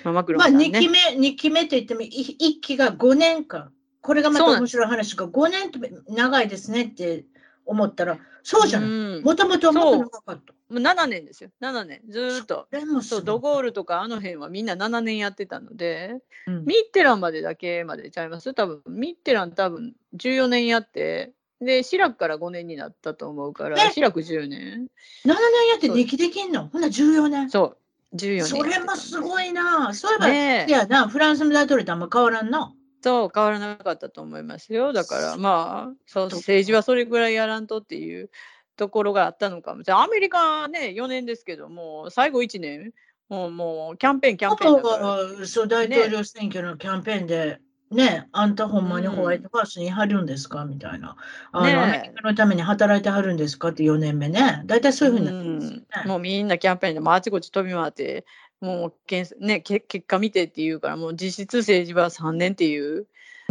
[0.05, 3.73] まあ、マクロンさん、ね、まあ、2期目、2期目と言っても、1期が5年間。
[4.01, 5.79] これがまた面白い話が、5年って
[6.09, 7.25] 長いですねって
[7.65, 9.23] 思ったら、そうじゃない。
[9.23, 10.55] もともともっと長かった。
[10.73, 12.67] もう7年ですよ、7年、ずっと。
[13.03, 18.55] そうドゴールとかあの辺はみんな7年やってたので、うん、ミッテランまでだけまでちゃいます？
[18.55, 24.89] 多分ミッテラン多分14年やって、で、シラクから5年になったと思うから、シラク10年。
[25.25, 25.35] 7年
[25.71, 26.69] やって2期できんの？
[26.69, 27.51] ほんな14年。
[27.51, 27.77] そ
[28.13, 28.47] う、14年。
[28.47, 29.95] それもすごいな。
[29.95, 32.75] そういえば、ね、いやな、フランスの大統領とあんま変わらんな。
[33.05, 34.93] そう、変わらなかったと思いますよ。
[34.93, 38.31] だからまあ、そう政治はそれぐらいやらんとっていう
[38.77, 39.83] ところがあったのかも。
[39.87, 42.93] アメリカね、4年ですけども、最後1年、
[43.29, 44.99] もうもうキャンペーン、キャンペーンだか
[45.41, 45.47] ら。
[45.47, 51.17] そう、大統領選挙のキャンペーンで、ね、あんたほんまにホワイトハウスに入るんですか、みたいな。
[51.53, 53.69] あの、ね、アメリカのために働いてはるんですか？
[53.69, 54.63] って4年目ね。
[54.65, 58.25] 大体そういうふうになってます、ね、もうみんなキャンペーンで、あちこち飛び回って、
[58.61, 63.07] もうけん、ね、け結果見てっていうから、もう実質政治は3年っていう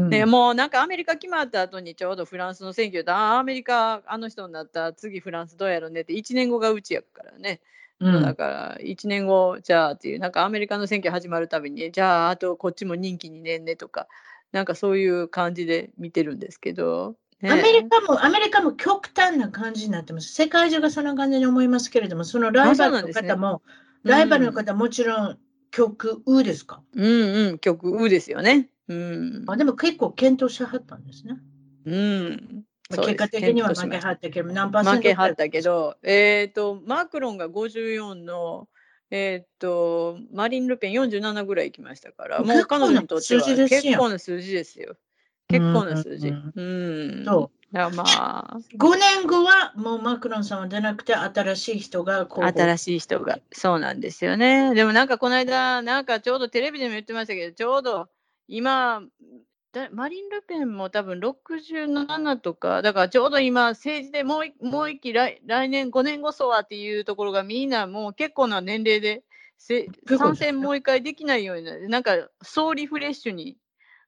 [0.10, 7.60] でもうなんかアメリカ決まった後にちょうどフランスの選挙であアメリカあの人になった次フランスどうやろうねって1年後がうちやからね、
[8.00, 14.08] うん、だから1年後じゃあっていうなんかアメリカの選挙始まるたびにじゃああとこっちも任期2年ねとか
[14.52, 20.34] なんかそういう感じで見てるんですけど、ね、アメリカもアメリカも極端な感じになってます。
[20.34, 23.62] 世界中がそんな感じに思いますけれどもそのライバルの方も、
[24.04, 25.40] ね、ライバルの方もちろん
[25.72, 26.84] 極右ですか？
[26.94, 29.44] うんうん極右ですよねうん。
[29.48, 31.38] あでも結構検討しはったんですね。
[31.86, 32.64] うん。
[32.90, 38.68] 結果的には負けはったけど、何パーセント負けはったけど、えっ、ー、と、マクロンが54の、
[39.10, 44.98] えっ、ー、と、マリン・ルペン47ぐらい行きましたから、もう彼女にとっては結構な数字ですよ。
[45.48, 46.28] 結構な数字。
[46.30, 46.54] うん。
[46.56, 46.62] う
[47.22, 47.61] ん、そう。
[47.72, 48.58] だまあ。
[48.78, 53.40] 5年後はもうマクロンさんは出なくて新しい人が新しい人が。
[53.54, 54.74] そうなんですよね。
[54.74, 58.10] でもなんかこの間、なんかちょうどテレビでも言ってましたけど、ちょうど
[58.48, 59.02] 今、
[59.94, 69.24] マリン・ルペンも多分67とか、だからちょうど今、政治でもうもう一期来、来年5年後そはっていうところがみんなもう結構な年齢で
[69.58, 71.88] 参戦もう一回できないようになる。
[71.88, 73.56] なんか総リフレッシュに、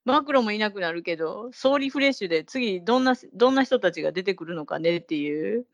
[0.06, 5.66] マクロもいなくなるけど、総リフレッシュで次どんな、どんな人たちが出てくるのかねっていう。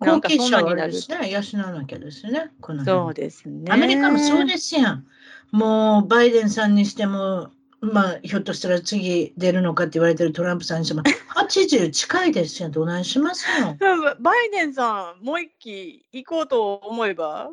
[0.00, 0.92] なんかそんなになる。
[0.92, 2.50] ね、養わなきゃですね。
[2.60, 3.72] このそうですね。
[3.72, 5.06] アメリカもそうですやん。
[5.52, 11.02] もうバイデンさんにしても、まあ、ひょっとしたら次出るのかって言われてるトランプさんにしても、
[11.34, 13.76] 80近いですよ、どないしますよ。
[14.20, 17.50] バイデンさん、もう一期行こうと思えば？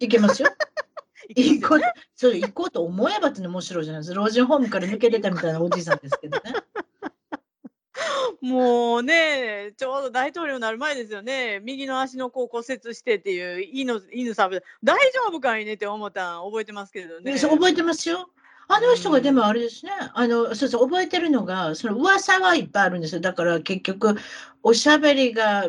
[0.00, 0.48] 行けますよ。
[1.36, 1.80] 行こう
[2.14, 4.18] それ行こうと思えばっての面白いじゃないですか。
[4.18, 6.54] 老人ホームから抜け出たみたいなおじいさんですけどね。
[8.40, 14.50] もうね、ちょうど大統領になる前ですよね、右の足の甲骨折してっていう犬犬さん、
[14.82, 17.38] 大丈夫かいねって思ったん覚えてますけどね。
[17.38, 18.30] 覚えてますよ。
[18.68, 23.20] あの人がでもあれですね、あの、そうそう、覚えてるのが、その噂はいっぱいあるんですよ。
[23.20, 24.14] だから結局、
[24.62, 25.68] おしゃべりが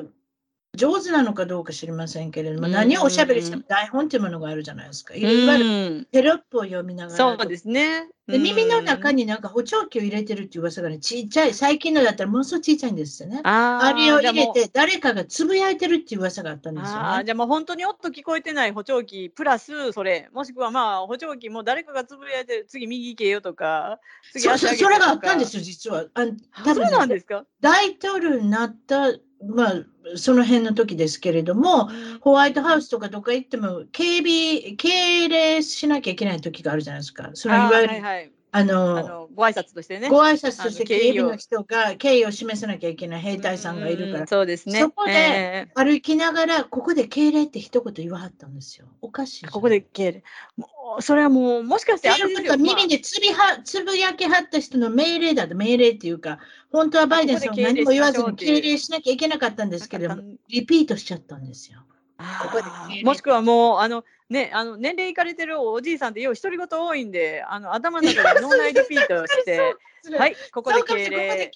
[0.78, 5.16] 上手なのかどうか知りませんけれども、何をおしゃべりしても台本っていうものがあるじゃないですか。
[5.16, 5.64] いわゆ
[6.00, 7.18] るテロップを読みながら。
[7.18, 8.08] そうですね。
[8.32, 13.41] で耳の中になんか補聴器を入れてるっていう噂がね、ちっちゃい、最近のだったらものすごいちっちゃいんですよね。
[13.44, 17.24] あーあれを入れて、誰かがつぶやいてるっていう噂があったんですよね。
[17.26, 24.00] じゃあもう本当に音聞こえてない補聴器プラスそれもしくはまあ補聴器もう誰かがつぶやいてる次右行けよとか
[24.32, 26.06] 次それがあったんですよ、実は。
[26.13, 29.12] ああそう多分ねなんですか、大統領になった、
[29.44, 29.74] まあ、
[30.15, 31.89] その辺の時ですけれども、
[32.20, 37.32] ホワイトハウスとかどっか行っても、警備、敬礼しなきゃいけない時があるじゃないですか。
[37.34, 38.21] そのいわゆる、はいはい、
[38.54, 40.10] ああの、のご挨拶としてね。
[40.10, 44.82] ご挨拶として警備の人が敬意を示さなきゃいけない兵隊さんがいるかうんら、そうですね。
[44.82, 48.88] そこでえ歩きながら、ここで敬礼って一言言わはったんですよ。
[49.02, 50.24] おかしいここで敬礼。
[50.58, 50.68] も
[51.00, 56.40] うそれはもうもしかしてあれです耳でつびはつぶやきはった人の命令だと命令っていうか、
[56.74, 61.86] 本当はバイデンさんは何も言わずに敬礼しなきゃいけなかったんですけれども、リピートしちゃったんですよ。
[62.22, 69.76] あここでもしくはもうあのねあの年齢いかれてるおじいさんってよう独り言多いんであの頭の中で脳内リピートして
[70.18, 71.52] はいここで敬礼。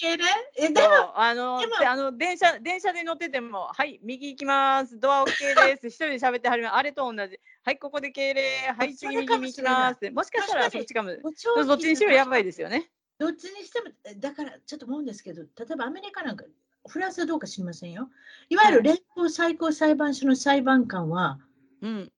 [1.16, 5.00] あのあの電車電車で乗っててもはい右行きます。
[5.00, 5.88] ドア OK です。
[5.88, 6.76] 一人で喋ってはります。
[6.76, 7.40] あれと同じ。
[7.64, 8.44] はいここで敬礼。
[8.78, 10.12] はい次右に行きます。
[10.12, 11.10] もしかしたらそっちかも。
[11.10, 12.92] どっちにしろやばいですよね。
[13.18, 16.44] どっちにしても、だからちょっと思うんですけど、例えばアメリカなんか、
[16.88, 18.10] フランスはどうか知りませんよ。
[18.50, 21.40] いわゆる連邦最高裁判所の裁判官は、
[21.82, 22.12] うん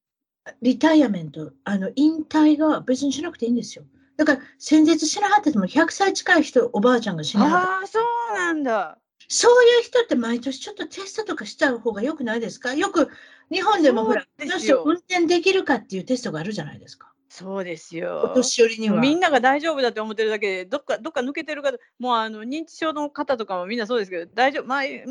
[0.62, 3.84] リタイアメント、あの引退が別にしなくていいんですよ。
[4.16, 7.72] だから、戦絶しなはってても100歳近い人、おばあちゃんが死なはった。
[7.72, 8.98] ああそうなんだ。
[9.28, 12.74] そういう人って毎年ちょっとテストとかした方がよくないですか？
[12.76, 13.10] よく
[13.52, 17.12] 日本でもほら、この人運転できるかっていうテストがあるじゃないですか。
[17.30, 18.32] そうですおよ。
[18.36, 19.00] 年寄りには。
[19.00, 25.06] みんなが大丈夫だって思ってるだけで、どっかどっか抜けてる方、もうあの認知症の方とかもみんなそうですけど、大丈夫、まあ、うーんっ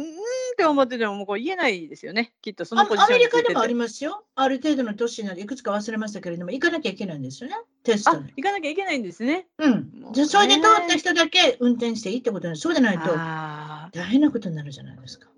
[0.56, 4.24] て思ってても、もうこう言えないですよね、きっとそのあポジションアメリカでもありますよ。
[4.34, 8.32] ある程度の年になって、いくつか忘れましたけれども、行かなきゃいけないんですよね、テストあに。
[8.36, 9.46] 行かなきゃいけないんですね。
[9.58, 10.12] うんもう。
[10.14, 12.62] じゃあそれで通った人だけ運転していいってことなんです。
[12.62, 13.14] そうでないと
[13.98, 15.28] 大変なことになるじゃないですか。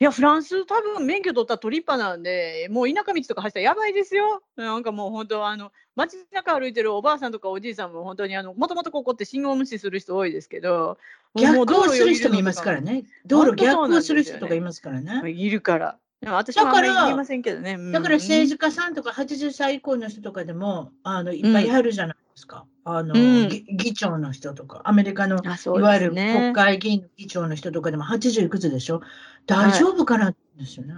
[0.00, 4.42] いや、フランス、多分免許取ったら取りっぱなんで、もう田舎道とか走ったらやばいですよ。
[4.56, 10.98] なんかもう本当、あの街中歩いてるおばあさんとかおじいさんも本当にあの、もともとここって信号無視する人多いですけど、
[11.36, 13.04] 逆行する人もいますからね。
[13.24, 15.30] 道路逆行する人とかいますからね。
[15.30, 15.98] いるから。
[16.26, 17.76] 私もあ言いませんけどね。
[17.92, 22.66] だから政治治家さんとか80歳以降の人とかでもあのいっぱいあるじゃないですか？
[22.84, 26.10] あの、うんぎ議長の人とか、アメリカのあ、そういわゆる。
[26.10, 29.00] 国会議員の議長の人とかでも80いくつでしょ？
[29.46, 30.94] 大丈夫かなですよね。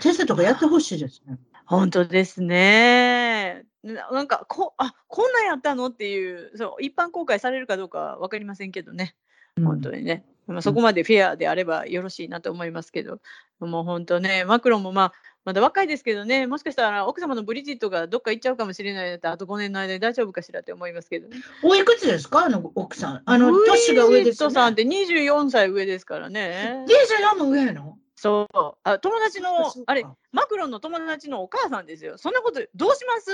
[0.00, 1.38] テストとかやってほしいですね。
[1.66, 3.64] 本当ですね。
[3.82, 9.14] ななんかこあこんなんやったのっていうそう一般公開されるかどうかは分かりませんけどね、
[9.62, 13.20] 本当にね、まあ、そこまでフェアであればよろしいなと思いますけど、
[13.60, 15.12] もう本当ね、マクロンもまあ
[15.44, 21.36] まだ若いですけどね、もしかしたら奥様のブリジットがどっか行っちゃうかもしれないなって、あと5年の間に大丈夫かしらって思いますけどね。
[21.62, 22.46] おいくつですか？
[22.46, 23.22] あの奥さん。
[23.24, 24.54] あの、年が上ですよ、ね。
[24.54, 26.86] ットさんって24歳上ですからね。
[27.34, 27.98] 24も上やの？
[28.16, 29.50] そうあ友達の
[29.86, 32.16] あれマクロンの友達のお母さんですよ。
[32.16, 33.30] そんなことどうします？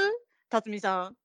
[0.48, 1.16] 辰巳さん。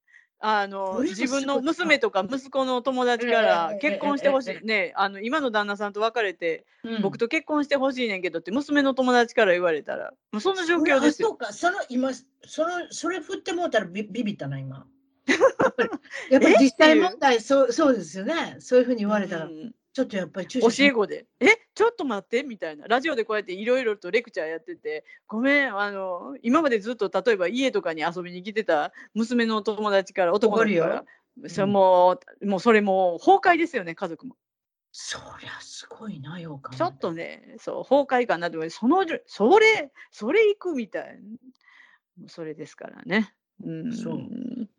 [0.48, 11.30] あの自分の娘とか息子の友達からええ結婚してほしええいねあの今の旦那さんと別れてうん僕と結婚してほしいねんけどって娘の友達から言われたらもうそんな状況ですよ。
[11.30, 12.12] あそうか、その今、
[12.46, 14.86] そのそれ振ってもうたらビビビったな、今。
[15.28, 15.90] やっぱり
[16.30, 18.58] やっぱり実際問題そう、そうですよね。
[18.60, 21.48] そういうふうに言われたらう、んちょっとやっぱり注教え子で「え？
[21.74, 22.86] ちょっと待って」みたいな。
[22.86, 34.36] ラジオでこうやっていろいろとレクチャーやってて「ごめんあの今までずっと例えば家とかに遊びに来てた娘の友達から男の子かわらそれもうもうそれもう崩壊ですよね家族も。
[34.92, 36.76] そりゃすごいな、ようか。
[36.76, 41.22] ちょっとねそう崩壊かなと思ってそのそれそれ行くみたい。
[42.18, 44.28] もうそれですからねうんそううん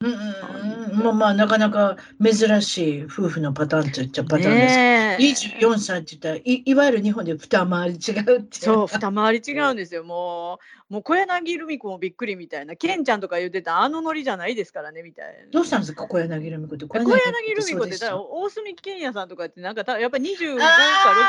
[0.01, 4.57] うんうん、まあまあ、なかなか珍しい夫婦のパターンっちゃパターンですけど。
[4.61, 5.23] ねえ
[5.67, 8.59] 24歳って言ったらい、いわゆる日本で二回り違うって。
[8.59, 10.05] そう、二回り違うんですよ。
[10.05, 10.59] も
[10.91, 15.51] う、もう小柳ルミ子もびっくりみたいな、ケンちゃんとか言ってたあのノリじゃないですからねみたいな。
[15.51, 16.87] どうしたんですか、小柳ルミ子って。
[16.87, 20.65] 小柳ルミ子って言ったら、大隅健也さんとかって、なんかたやっぱり25か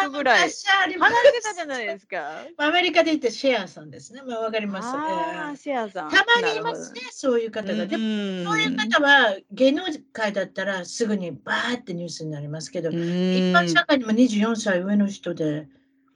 [0.06, 2.44] 6ぐらい離れてたじゃないですか。
[2.58, 4.22] アメリカで言ってシェアさんですね。
[4.28, 4.88] まあ、わかります。
[4.90, 6.10] ああ、えシェアさん。
[6.10, 7.86] ーたまにいますね、そういう方が。
[7.86, 15.68] でも、もそういう方は芸能界だったらすぐにバーってニュースになりますけど、一般社会にも24歳上の人で、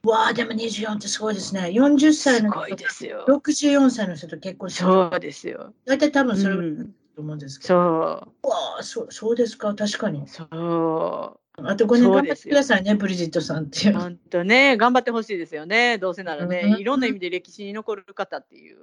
[0.04, 1.70] わあ、でも24ってすごいですね。
[1.72, 3.24] 40歳のすごい人ですよ。
[3.28, 4.88] 64歳の人と結婚してる。
[4.88, 5.72] そうですよ。
[5.86, 6.56] 大体多分それ
[7.14, 7.68] と思うんですけど。
[7.68, 10.28] そわあそうそうですか、確かにう。。
[10.28, 11.41] そう。
[11.58, 13.98] あと5年頑張ってくださいね、ブリジットさんっていう。
[13.98, 15.98] 本当ね、頑張ってほしいですよね。
[15.98, 18.78] どうせならね、うんいろんな意味で歴史に残る方っていう。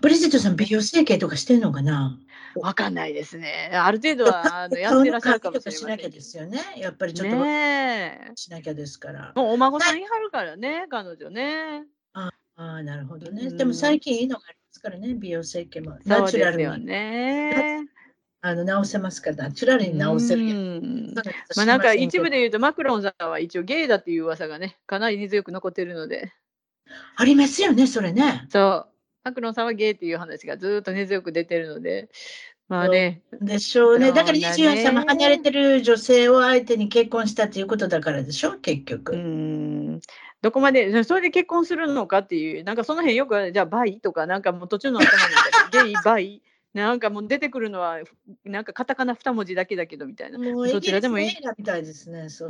[0.00, 2.18] ブリジットさん、美容整形とかしてんのかな？
[2.56, 3.70] わかんないですね。
[3.74, 6.60] ある程度はあのやってらっしゃるかもしれませんけどなきゃですよね。
[6.78, 8.32] やっぱりちょっとねえ。
[8.36, 9.32] しなきゃですから。
[9.36, 11.84] もうお孫さんいはるからね、彼女ね。
[12.14, 13.48] ああ、なるほどね。
[13.48, 15.98] うんでも最近いいのがありますからね、美容整形も。
[16.02, 17.86] そナチュラルに、ね。
[18.40, 21.14] あの直せますから、ナチュラルに直せるん
[21.52, 21.56] つ。
[21.56, 22.30] まあなんか一部で。
[22.30, 26.32] で言うとマクロンさんは一応ゲイだっていう噂がね、かなり根強く残ってるので。
[27.16, 28.46] ありますよね、それね。
[28.48, 28.86] そう。
[29.24, 32.08] マクロンさんはゲイっていう話がずーっと根強く出てるので。
[32.68, 33.22] まあね。
[33.40, 34.12] でしょうね。
[34.12, 39.16] だからそうだね24歳も離れてる女性を相手に結婚したっていうことだからでしょ、結局。
[39.16, 40.00] ん。
[40.42, 46.42] どこまで、それで結婚するのかっていう、なんかその辺よく、じゃあバイとか、なんかもう途中の頭の中で、 ゲイ、バイ、
[46.78, 48.00] なんかもう出てくるのは、
[48.44, 50.38] なんかカタカナ2文字だけだけどみたいな。
[50.38, 52.28] もうどちらでもいいみたいですね。
[52.28, 52.48] そう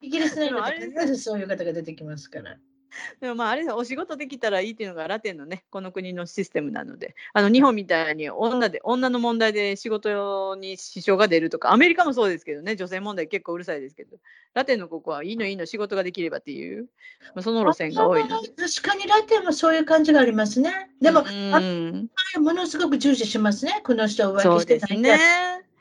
[0.00, 2.56] イギリスの映画って必ずそういう方が出てきますから。
[3.20, 14.16] でもまああれお仕事できたらいいっていうのがラテンのねこの国のシステムなのであの日本みたいに女で女の問題で仕事に支障が出るとかアメリカもそうですけどね女性問題結構うるさいですけど
[14.54, 16.88] ラテンのここはいいのいいの仕事ができればっていう、
[17.34, 18.48] まあ、その路線が多いので。
[18.48, 20.90] 確かにラテンもそういう感じがありますね。
[21.00, 23.80] でも、うんあものすごく重視しますね。
[23.84, 24.94] この人は浮気してです。
[24.94, 25.18] ね。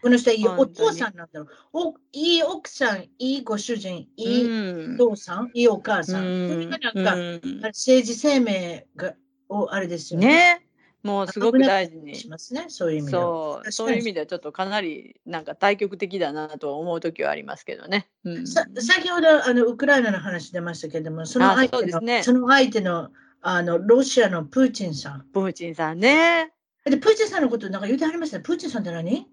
[0.03, 1.47] この人はいいお父さんなんだろう。
[1.71, 6.25] おいい奥さん、いいご主人、いい父さん、いいお母さん。
[6.25, 9.13] うんそれがなんか、うん政治生命が
[9.47, 10.27] をあれですよね。
[10.27, 10.67] ね
[11.03, 13.23] もうすごく大事にしますね、そういう意味では。
[13.23, 18.09] そうそういう意味ではちょっとかなりなんか対極的だなと思う時はありますけどね。
[18.25, 23.09] うんさ先ほどあのウクライナの話出ましたけれども、そのあ相手のねその相手の
[23.41, 25.25] あのロシアのプーチンさん。
[25.33, 26.51] プーチンさんね。
[26.83, 28.41] でプーチンさんのことなんか言うてはりますね。
[28.41, 29.27] プーチンさんって何？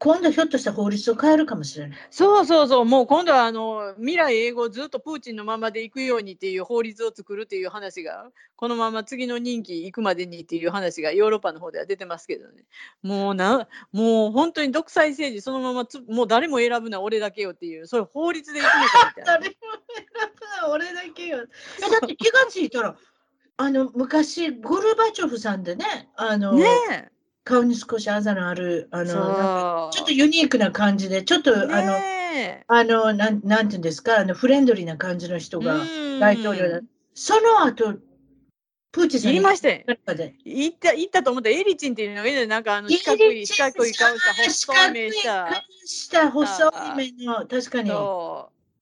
[0.00, 1.98] 今度ひょっとしたら法律を変えるかもしれない。
[2.10, 12.64] そうそうそう、もう今度はあの未来英語ずっとプーチンのままで行くようにっていう法律を作るっていう話が、このまま次の任期行くまでにっていう話がヨーロッパの方では出てますけどね。
[13.02, 19.48] もうな、もう本当に独裁政治そのままつ、もう誰も選ぶな俺だけよっていう、そういう法律で行くのかみたいな 誰。
[19.50, 19.54] も
[19.96, 21.46] 選ぶな俺だけよ。
[21.86, 22.96] えだって気がついたら、
[23.58, 27.10] あの昔、ゴルバチョフさんでね、あのね
[27.44, 29.04] 顔に少しあざのある、あえ。
[29.04, 29.90] の。
[29.92, 35.64] ちょっとユニークな感じで、ちょっと、あの、ねあのなんなんていうんですか、あのフレンドリーな感じの人え。
[35.64, 36.80] がうん大統領だ。
[37.14, 37.94] その後、
[38.92, 40.34] プーチンさん言いましたよ中で？
[40.44, 45.64] 行った行ったと思ったらエリチンっていうのがいいねなんかあの四角い四角い顔した細い目した。
[45.86, 46.72] した細い
[47.18, 47.90] 目の、確かに。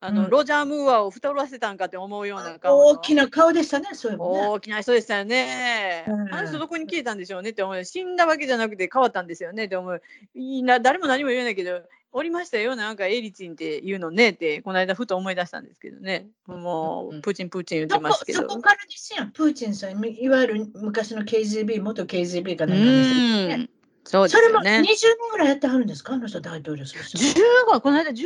[0.01, 2.87] あの、うんロジャー・ムーアを太らせたんかって思うような顔の。
[2.87, 4.47] 大きな顔でしたね、そういえばね。
[4.49, 6.05] 大きな人でしたよね。
[6.07, 7.85] うんあの人どこに消えたんでしょうねって思う。
[7.85, 10.03] 死んだわけじゃなくて変わったんですよねって思う。
[10.35, 11.83] いいな、誰も何も言えないけど、
[12.13, 16.29] おりましたよ、なんかエリチンっていうのねって、この間ふと思い出したんですけどね。
[16.47, 18.43] もうプーチン、プーチン言ってますけど。
[18.43, 23.71] そこからですよ、プーチンさん、いわゆる昔の KGB、元 KGB かうなんかですよねん。
[24.05, 25.03] そうですそれも20よね年。
[25.33, 27.19] ぐらいやってはるんですか、あの人大統領する人。
[27.19, 28.25] 15この間15年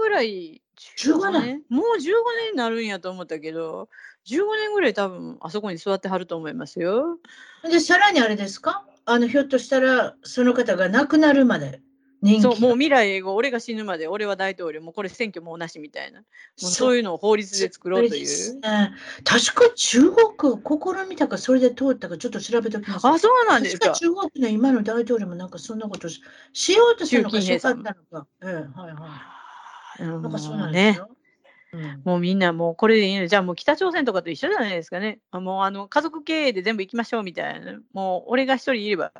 [0.00, 0.60] ぐらい
[0.96, 1.62] 15年？
[1.68, 3.88] もう15年になるんやと思ったけど
[4.26, 7.18] 15年ぐらい多分あそこに座ってはると思いますよ。
[7.62, 8.84] で、さらにあれですか？
[9.04, 11.80] あの、ひょっとしたら、その方が亡くなるまで、
[12.22, 16.24] 人気そうもう未来英語俺が死ぬまで俺は大統領もうこれ選挙もうなしみたいなも
[16.62, 18.60] うそういうのを法律で作ろうという。
[18.60, 18.92] ね
[19.24, 20.62] 確か中国
[21.04, 23.06] 試みたか、それで通ったか、ちょっと調べておきます。
[23.08, 23.86] あそうなんですか。
[23.88, 28.26] 確か中国の今の大統領もなんかそんなことししようとしたのかしなかったのか。
[28.42, 29.06] ええ、はいは
[29.38, 29.41] い。
[30.00, 31.08] うんなんかそうなもうんねですよ。
[31.74, 35.20] うんもうみんなもうこれでいいのじゃあもう北朝鮮とかと一緒じゃないですかね。
[35.30, 37.80] あもうあの家族経営で全部行きましょうみたいな。
[37.94, 39.12] もう俺が一人いれば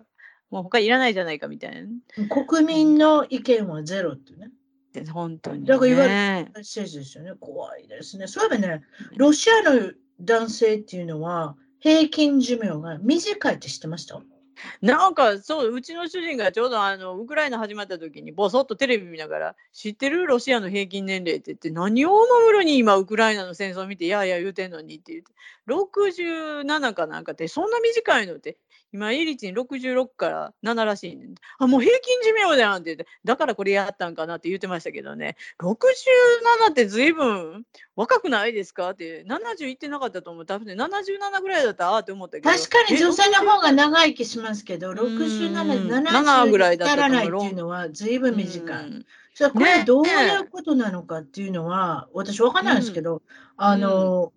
[0.51, 1.89] もう他いらないじゃないかみたいな。
[2.29, 4.51] 国民の意見はゼロってね。
[4.93, 5.67] で本当に、ね。
[5.67, 6.11] だからいわゆ
[6.57, 7.33] 政治ですよね。
[7.41, 8.27] 怖いですね。
[8.27, 8.83] そういえばね、
[9.17, 14.21] ロシアの男性っていうのは平均寿命が短いって知ってました？
[14.83, 20.27] なんかそううちの主人がちょうどあのウクライナ始まった時にぼそっとテレビ見ながら知ってる？
[20.27, 25.33] ロシアの平均年齢って言って何をお守るに今ウクライナの戦争を見ていやいや言うてんのにって言って
[25.69, 28.57] 67かなんかってそんな短いのって
[28.93, 31.35] 今エリチン66から7らしいねん。
[31.59, 35.37] あもう平均寿命じゃんって言ってだからこれやったんかなって言ってましたけどね。
[35.61, 37.65] 67って随分
[37.97, 39.25] 若くないですかって。
[39.25, 40.47] 70いってなかったと思う。
[40.47, 42.51] 多分ね77ぐらいだったらああって思ったけど。
[42.51, 44.99] 確かに女性の方がが長生きしますけど、ん。
[44.99, 48.85] 67、7 70ぐらいだったらないっていうのは随分短い。
[48.85, 48.91] う。
[48.91, 49.85] んじゃあこれね。
[49.85, 53.23] どういうことなのかっていうのは、私わかんないですけど、
[53.57, 54.33] あの、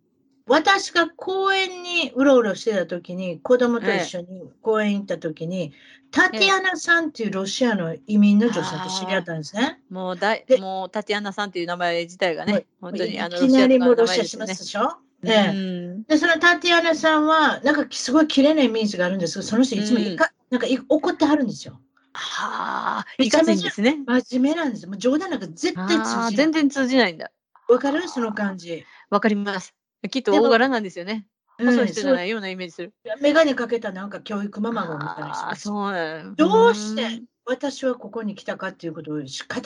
[0.48, 5.74] 私が公園にうろうろしてた時に、子供と一緒に公園行った時に、
[6.12, 9.82] タティアナさんっていうロシアの移民の女性と知り合ったんですね。
[9.90, 21.80] もうだもうタティアナさんっていう名前自体がはいね、本当にあのいきなりもうロロシアしますでしょ、うええんで、そのタティアナさんは、なんかすごい綺麗なイメージがあるんですけど、その人いつもいか、なんかい怒ってはるんですよ。
[22.14, 23.98] はあ、いかついんですね。
[24.06, 24.86] 真面目なんです。
[24.88, 26.52] もう冗談なんか絶対あ通じないあ全。
[26.52, 27.32] 然通じないんだ。
[27.68, 28.08] わかる？
[28.08, 28.86] その感じ。
[29.10, 29.74] わかります。
[30.10, 31.14] きっと大柄なんですよね。
[31.14, 32.94] うん細い人じゃないようなイメージする。
[33.22, 39.22] メガネかけたなんか教育ママがみたいな人あそうなのどうしてん私はここに来たかっていうことを語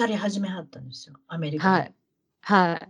[0.05, 1.79] り始めはったんですよ、アメリカで。
[1.79, 1.93] はい。
[2.41, 2.89] はい。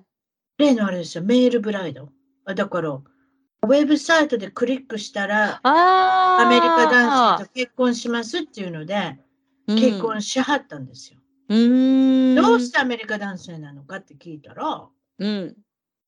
[0.57, 2.09] 例のあれですよ、メールブライド。
[2.45, 5.61] あだから、ウェブサイトでクリックしたら。
[5.63, 8.95] アメリカ男性と結婚しますっていうので、
[9.67, 11.19] うん結婚しはったんですよ。
[11.49, 12.35] うーん。
[12.35, 14.87] どうしてアメリカ男性なのかって聞いたら、
[15.19, 15.55] うん。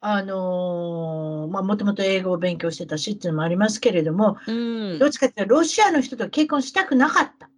[0.03, 7.49] あのーまあ、もともと英語を勉強してたしっていうのもありますけれども、うんどっちかっていうと、ロシアの人と結婚したくなかった。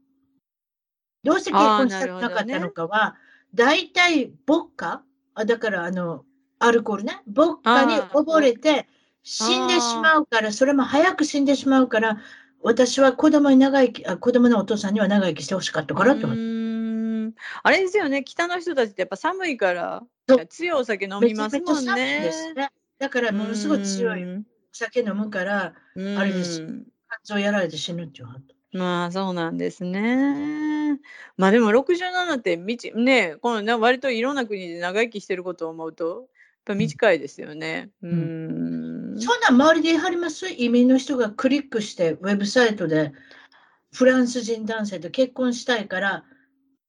[1.23, 3.15] どうして結婚したくなかったのかは、
[3.55, 5.03] 大体、ボッカ
[5.35, 6.25] あだから、あの、
[6.59, 8.87] アルコールね、ボッカに溺れて
[9.23, 12.17] 死んでしまうから、それも早く死んでしまうから、
[12.61, 16.62] 私は子供に長生き、あ子供のお父さんには長生きしてほしかったからって思うって。
[17.63, 20.03] あれですよね、北の人たちってやっぱ寒いから
[20.49, 21.93] 強いお酒飲みますもんね。
[22.55, 22.71] ね。
[22.99, 26.17] だから、ものすごい強いお酒飲むから、うん。
[26.17, 26.87] あれですうん
[27.25, 28.27] 肝臓やられて死ぬっていう。
[28.75, 30.99] まあそうなんですね。
[31.37, 36.27] まあでも67ってみちねこのな割といろんな国で長生きしてることを思うとやっ
[36.65, 37.91] ぱ短いですよね。
[38.01, 39.19] うーん。
[39.19, 40.49] そんなん周りで言い張ります？
[40.49, 43.13] 移民の人がクリックしてウェブサイトで
[43.91, 46.25] フランス人男性と結婚したいから、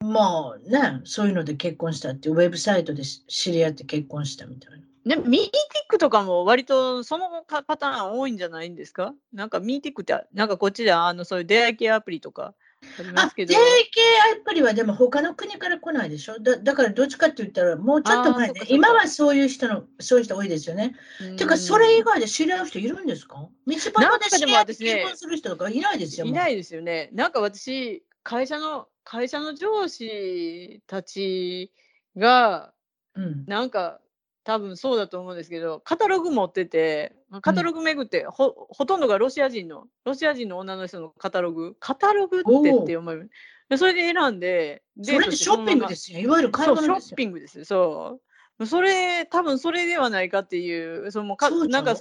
[0.04, 5.16] もうね、そういうので結婚したってウェブサイトでし知り合って結婚したみたいな。
[5.16, 5.50] でミーティッ
[5.88, 9.14] クとかも割とそのかパターン多いんじゃないんですか？
[9.34, 12.54] なんかミーティックってなんかこっちであのそういう出会い系アプリとか
[12.98, 13.60] ありまあす、けど定。
[13.92, 14.00] 系
[14.40, 16.38] アプリはでも他の国から来ないでしょ？
[16.38, 20.94] だだからどっちかって言ったら、もうちょっと前ねあーそっかそっか今はそういう人の、そういう人多いですよね。
[21.18, 23.46] ていうか、それ以外で知り合う人いるんですか？
[23.66, 26.24] 道端で知り合って結婚する人とかいないですよ。
[26.24, 27.10] いないですよね。
[27.12, 31.70] なんか私、会社の、会社の上司たち
[32.16, 32.72] が、
[33.14, 33.44] うん。
[33.46, 34.00] なんか、
[34.42, 42.50] 多分そうだと思うんですけど、カタログ持ってて、カタログ巡って、ほほとんどがロシア人の、ロシア人の女の人のカタログ、カタログって
[42.82, 43.30] って思う。
[43.70, 46.20] でそれで選んで、それってショッピングですよ。
[46.20, 47.14] いわゆるショッ。
[47.14, 47.64] ピングです。
[47.64, 48.20] そ
[48.58, 48.66] う。
[48.66, 51.98] それ、多分それではないかっていう、そのかそうちゃうんなか、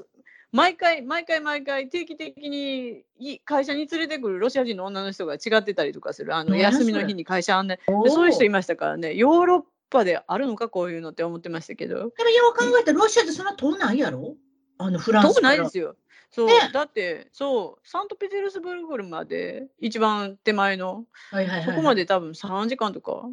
[0.54, 14.36] 毎回、毎回、毎回、定期的にい会社に連れてくるロシア人の女の人が違ってたりとかする、あの休みの日に会社案内そういう人いましたからね、ヨーロッパであるのか、こういうのって思ってましたけど、でもよう考えたらロシアってそんな遠ないやろ？
[14.78, 15.42] あのフランス遠。
[15.42, 15.96] ないですよ。
[16.30, 16.54] そう、ね。
[16.72, 21.66] だって、そう、サントペテルスブルクまで、一番手前の、はいはいはい。
[21.66, 23.28] そこまで多分3時間とか、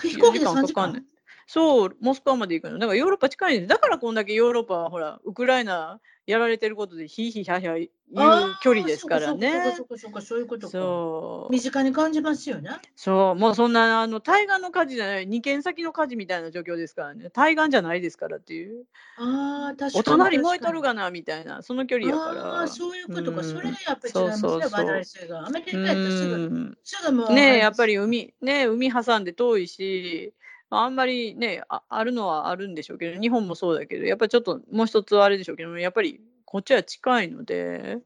[0.00, 1.02] 飛行機で4 3時間かかんない。
[1.46, 2.78] そう、モスクワまで行くの。
[2.78, 3.68] だからヨーロッパ近いんです。
[3.68, 9.58] だからこんだけヨーロッパはほら、ウクライナやられてることでヒーヒーヒャーヒャー言う距離ですからねそ。
[9.58, 10.72] うかそうかそうかそういうことか。
[10.72, 11.52] そう。
[11.52, 12.70] 身近に感じますよね。
[12.96, 17.28] そう、もうそんな、あの、対岸の火事じゃない、二軒先の火事みたいな状況ですからね。
[17.30, 18.84] 対岸じゃないですからっていう。
[19.18, 19.92] ああ、確かに。
[20.00, 22.60] お隣燃えとるがな、みたいな、その距離やかあら。
[22.62, 23.38] あ、そういうことか。
[23.38, 25.46] うんそれでやっぱり違いますね、そうそうそう話題性が。
[25.46, 26.78] アメリカうやったらすぐ、ん。
[26.82, 27.32] すぐもう。
[27.32, 30.32] ねえやっぱり海、ね海挟んで遠いし、
[30.78, 37.98] あんまりねあ、あるのはあるんでしょうけど、日本もそうだけど、やっぱりちょっともう一つはあれでしょうけど、やっぱりこっちは近いので、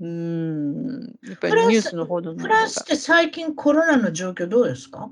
[0.00, 0.06] うん。
[0.06, 2.42] ん、やっぱりニュースの報道の方が。
[2.42, 5.08] フランスって最近コロナの状況どうですか？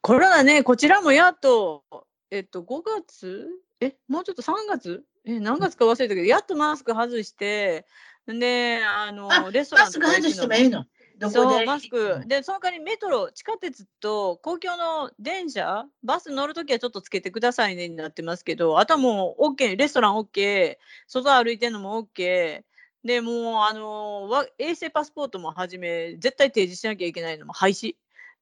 [0.00, 1.84] コロナね、こちらもやっと、
[2.30, 3.48] えっと、5月？
[3.80, 5.04] え、もうちょっと？3月？
[5.24, 7.84] え、何月か忘れたけど、やっとマスク外して、
[8.26, 10.84] で、あの、あレストラマスク外してもええの？
[11.18, 12.22] どこそう、でマスク。
[12.26, 20.76] で、その代わりメトロ、地下鉄と公共の電車、バス乗るときはちょっとつけてくださいねになってますけど、あとはもう OK、レストラン OK、
[21.08, 22.62] 外歩いてるのも OK、
[23.04, 27.96] で、もう、あの、わ衛生パスポートもはじめ、絶対提示しなきゃいけないのも廃止。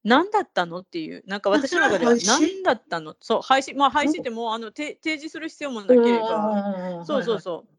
[0.05, 3.17] 何だったのっていう、なんか私の中では 何だったの？
[3.21, 6.59] そう、廃止、まあ廃止ってもう、あの、て提示する必要もなければ、
[7.01, 7.76] そうそうそう。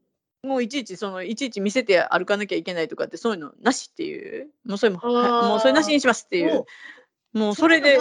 [0.47, 4.49] もういちいちそのいちいち見せて歩かなきゃいけないとかってそういうのなしっていう。
[4.65, 6.65] もうそれももうそれなしにしますっていう。
[7.33, 7.99] もうそれで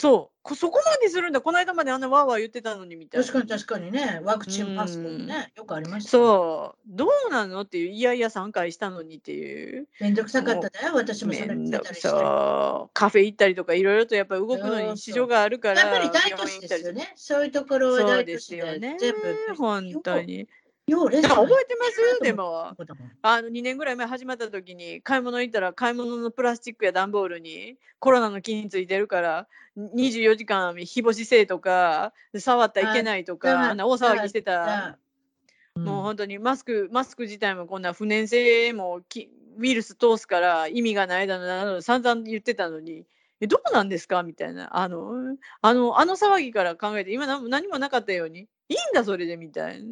[0.00, 1.40] そうこそこまでするんだ。
[1.40, 3.26] この間まであんなわーわー言ってたのにみたいな。
[3.26, 6.08] 確かに確かにね、ワクチンパスポートね、よくありました。
[6.08, 6.10] う。
[6.10, 6.78] そう。
[6.86, 9.88] どうなのっていういやいや3回したのにっていう。
[10.00, 12.08] めんどくさかっただよ、私もそれ見てたりして。
[12.08, 17.12] そうカフェ行ったりとかいろいろとやっぱり動くのに支障があるからやっぱり大都市ですよね。
[17.16, 18.96] そういうところは大都です市でよね。
[19.00, 19.54] 全部。
[19.56, 20.48] 本当に
[20.88, 21.84] ようレ覚えてま
[22.18, 22.20] す？
[22.22, 22.74] でも。
[23.22, 34.52] あの2年ぐらい前始まった時に買い物行ったら買い物のプラスチックや段ボールにコロナの菌ついてるから24時間日干しせえとか触ったらいけないとだかあんな大騒ぎしてた。
[34.66, 34.98] だ
[35.76, 43.04] もう本当にマスクマスク自体もこんな不燃性もきウイルス通すから意味がないだのなど散々言ってたのに
[43.40, 44.24] えどうなんですか？
[44.24, 44.76] みたいな。
[44.76, 49.88] あのあのあの騒ぎから考えて今何何もなかったようにいいんだそれでみたいな。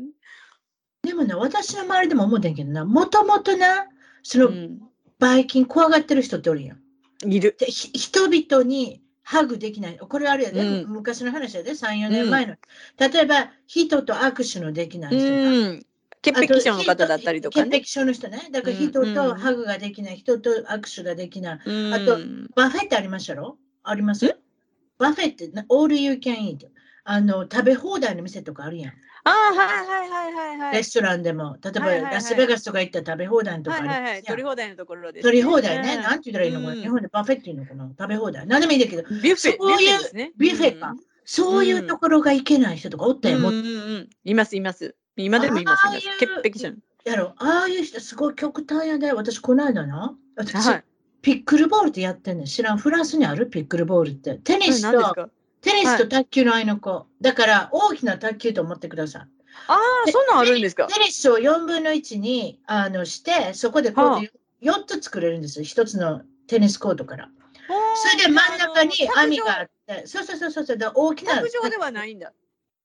[1.06, 3.86] でもね、私の周りでも思ってんけどな、もともとな、
[4.22, 4.78] そのうん、
[5.18, 7.32] ばい菌怖がってる人っておるやん。
[7.32, 7.56] いる。
[7.58, 9.98] でひ人々にハグできない。
[9.98, 12.56] これあるやで、うん昔の話やで、3、4年前の。
[12.98, 15.86] 例えば、人と握手のできない人なうん。
[16.22, 17.70] 潔癖症の方だったりとかね。
[17.70, 18.48] 潔癖症の人ね。
[18.50, 21.60] だからうん人とうんハグができない、人と握手ができない。
[21.64, 22.18] うんあと
[22.54, 23.56] buffet ってありましたろ？
[23.84, 24.36] あります？
[24.98, 26.68] buffet ってな、 all you can eat。
[27.08, 28.92] あの、食べ放題の店とかあるやん。
[29.24, 30.74] ああ、はいはいはいはいはい。
[30.74, 31.56] レストランでも。
[31.62, 35.94] 例えば、はいはいはいラスベガスとか行ったら食べ放題のとかあるはいはい取り放題のところです、取り放題ね。
[35.94, 38.46] うんなんて言ったらいいのかな、うん日本でバフェっていうのかな食べ放題。
[38.46, 40.32] 何でもいいんだけど、ビュッフェ、そういうビュッフェですね。
[40.36, 43.36] ビュッフェかそういうところが行けない人とかおったよ。
[43.36, 43.42] うん。
[43.42, 44.08] もううんうんうん。
[44.24, 44.96] いますいます。
[45.16, 45.86] 今でもいます。
[45.86, 46.74] ああいう潔癖症。
[47.04, 49.12] やろああいう人すごい極端やで。
[49.12, 50.16] 私、この間な。
[50.36, 50.84] 私、はい。
[51.22, 52.46] ピックルボールってやってんねん。
[52.46, 52.78] 知らん。
[52.78, 54.36] フランスにあるピックルボールって。
[54.36, 55.30] テニスと、
[55.66, 57.06] テニスと卓球の間の子。
[57.20, 59.22] だから、大きな卓球と思ってください。
[59.68, 60.86] ああ、そんなんあるんですか？
[60.86, 64.20] テニスを4分の1にあのして、そこでこうはあ
[64.62, 65.64] 4つ作れるんですよ。
[65.64, 67.28] 1つのテニスコートから。
[67.96, 71.34] それで真ん中に網があって、そうそうそうそうそう、だから大きな。
[71.40, 72.32] 卓上ではないんだ。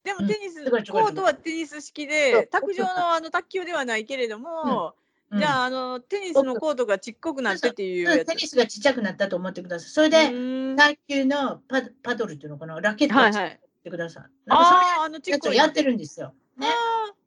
[0.03, 5.01] でうんもテニス、違う違う違うコートはテニス式で、卓上のあの卓球ではないけれども、うん
[5.33, 8.27] じゃあ、あの、テニスのコートがちっこくなってっていううんやつ。
[8.27, 9.89] テニスがちっちゃくなったと思ってください。
[9.89, 13.59] それうで、ーん卓球のパパドルっていうのかな、ラケットを作っ。
[13.83, 14.23] てください。
[14.49, 15.49] ああ、あのちっこい。
[15.49, 16.33] つをやってるんですよ。
[16.57, 16.67] ね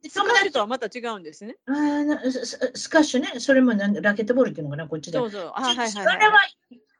[0.07, 1.57] スカッシュとはまた違うんですね。
[1.67, 1.73] あ
[2.31, 5.17] スススカッシュね、それもなんラケットボールっていうのかな、こっちで。
[5.17, 5.51] そうそう。
[5.55, 6.19] あはいはいそはい。
[6.19, 6.39] れは、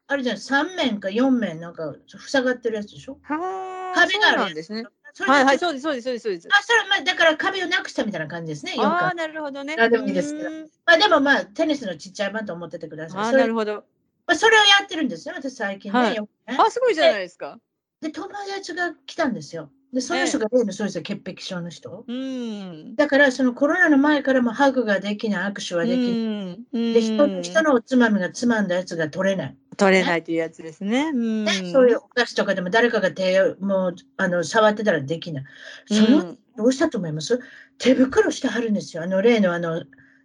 [0.07, 1.95] あれじゃん、3面か4面なんか
[2.27, 3.19] 塞がってるやつでしょ？
[3.23, 4.85] はあ、壁があるんですね。
[5.15, 6.55] それではいはい、そうです、そうです、そうです、そうですと。
[6.55, 9.13] あ、それまあだから壁をなくしたみたいな感じですね、4ああ、か。
[9.13, 9.77] なるほどね。
[9.79, 10.49] あでもいいですけど
[10.85, 13.21] まあでもまあ、テニスのちっちゃい版と思っててください。
[13.21, 13.85] ああ、それなるほど。
[14.27, 15.97] まあ、それをやってるんですよ、私最近ね。
[15.97, 17.59] はいねあ、すごいじゃないですか。
[18.01, 19.71] で、友達が来たんですよ。
[19.95, 22.03] で、その人が例のそうですよ、潔癖症の人。
[22.05, 22.95] うん。
[22.97, 26.09] だから、そのコロナの前からもハグができない、握手はできない。
[26.09, 29.57] うんで、人の人のおつまみがつまんだやつが取れない。
[29.77, 31.11] 取れないというやつですね。
[31.13, 35.43] うんね、そういうお菓子とかでも誰かが手をもうあの触ってたらできない。
[35.87, 37.37] その、うんどうしたと思います？
[37.79, 39.03] 手袋してはるんですよ。
[39.03, 39.83] あの例のあの、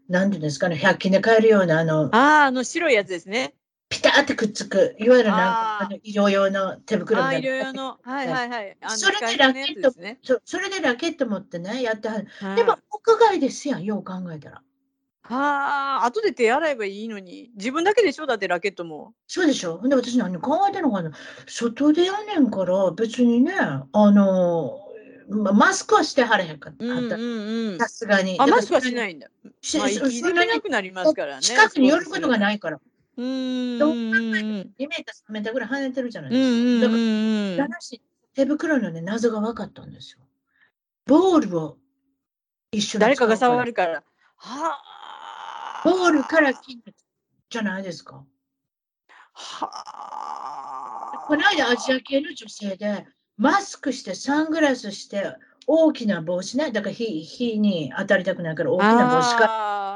[0.08, 3.54] なんていうんですかね、100均で買えるようなあの、ああ、あの白いやつですね。
[3.90, 7.98] ピタってくっつく、いわゆるなんかあの医療用の手袋みたいないろいろの。
[8.02, 8.76] はいはいはい。
[8.86, 10.18] それで使い捨てのやつですね。
[10.22, 12.28] そそれでラケット持ってね、やってはる。
[12.38, 14.62] はいでも、屋外ですやん、よう考えたら。
[15.22, 17.50] はあ、後で手洗えばいいのに。
[17.56, 19.12] 自分だけでしょだってラケットも。
[19.26, 21.10] そうでしょで、私何考えてんのかな
[21.48, 24.78] 外でやねんから、別にね、あの、
[25.30, 26.84] まマスクはしてはれへんかった。
[26.84, 27.12] うんうん
[27.72, 27.78] うん。
[27.78, 28.36] さすがに。。
[28.38, 29.28] あ、マスクはしないいんだ。
[29.60, 31.42] しまあ、息できなくなりますからね。
[31.42, 32.80] 近くに寄ることがないから。
[33.20, 33.82] うーん。
[33.82, 34.74] うんうんうん。
[34.78, 36.88] 2メーター、3メーターぐらい跳ねてるじゃないうんですか。
[36.88, 37.60] だから、んうん。
[37.60, 38.02] 話
[38.34, 40.18] 手袋のね、謎が分かったんですよ。
[41.06, 41.78] ボールを
[42.72, 43.66] 一緒に誰かが触る。
[43.66, 44.02] るから。
[44.36, 44.80] は
[45.76, 45.82] あ。
[45.84, 46.80] ボールから金
[47.50, 48.24] じゃないですか。
[49.34, 51.18] はあ。
[51.26, 53.06] この間アジア系の女性で、
[53.36, 55.34] マスクして、サングラスして、
[55.66, 59.46] 大きな帽子ね、だから火火に当たりたくないから大きな帽子か、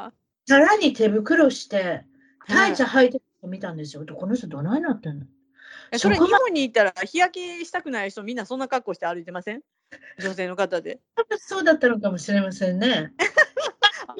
[0.07, 0.13] あ
[0.47, 2.05] さらに手袋して、
[2.49, 4.05] タイツはい履いて見たんですよ。
[4.05, 5.27] でこの人どないなってんの？
[5.93, 9.63] ーそれ日本に行ったら日焼けしたくない人みんなそんな格好して歩いてません？
[10.21, 11.01] 女性の方で。
[11.39, 13.13] そうだったのかもしれませんね。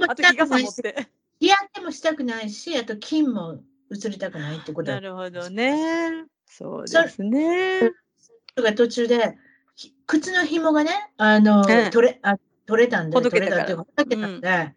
[0.09, 1.09] あと日傘持って。
[1.41, 3.61] 日焼けもしたくないし、あと金も
[3.91, 6.25] 移りたくないってことだなるほどね。
[6.47, 7.91] そうですね。
[8.53, 9.37] 人が途中で、
[9.75, 14.75] ひ靴の紐がね、あの、ええ取れあ取れたんで、取れたっていうかほどけたんで、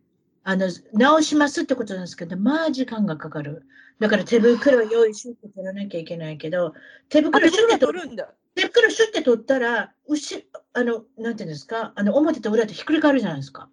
[0.49, 3.63] あの、直しますってことなんですけど、まあ時間がかかる。
[3.99, 6.73] だから手袋を用意しって取らなきゃいけないけど、
[7.09, 8.29] 手あ、袋シュッて取るんだ。
[8.55, 13.67] 手袋シュッて取ったら、後あの、なんていうんですか、あの、表と裏とひっくり返るじゃないですか。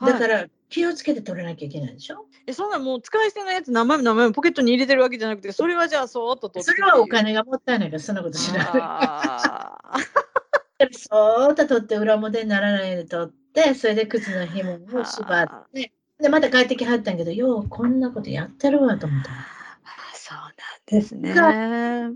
[0.00, 2.26] だかはいら、気をつけて取らなきゃいけないでしょ？
[2.48, 8.64] えそんなもう使い捨てのやつ何枚も何枚もポケットに入れてるわけじゃなくて、それはじゃあそーっと取ってそれはお金がもったいないから、そんなことしない。
[10.92, 19.30] そーっと取って裏表にならないように取って、それで靴の紐を縛って、で、また帰ってきはったんやけど、ようこんなことやってるわと思った。
[19.30, 19.34] あ
[20.14, 20.52] そうなん
[20.86, 21.34] ですね。
[21.34, 22.12] 屋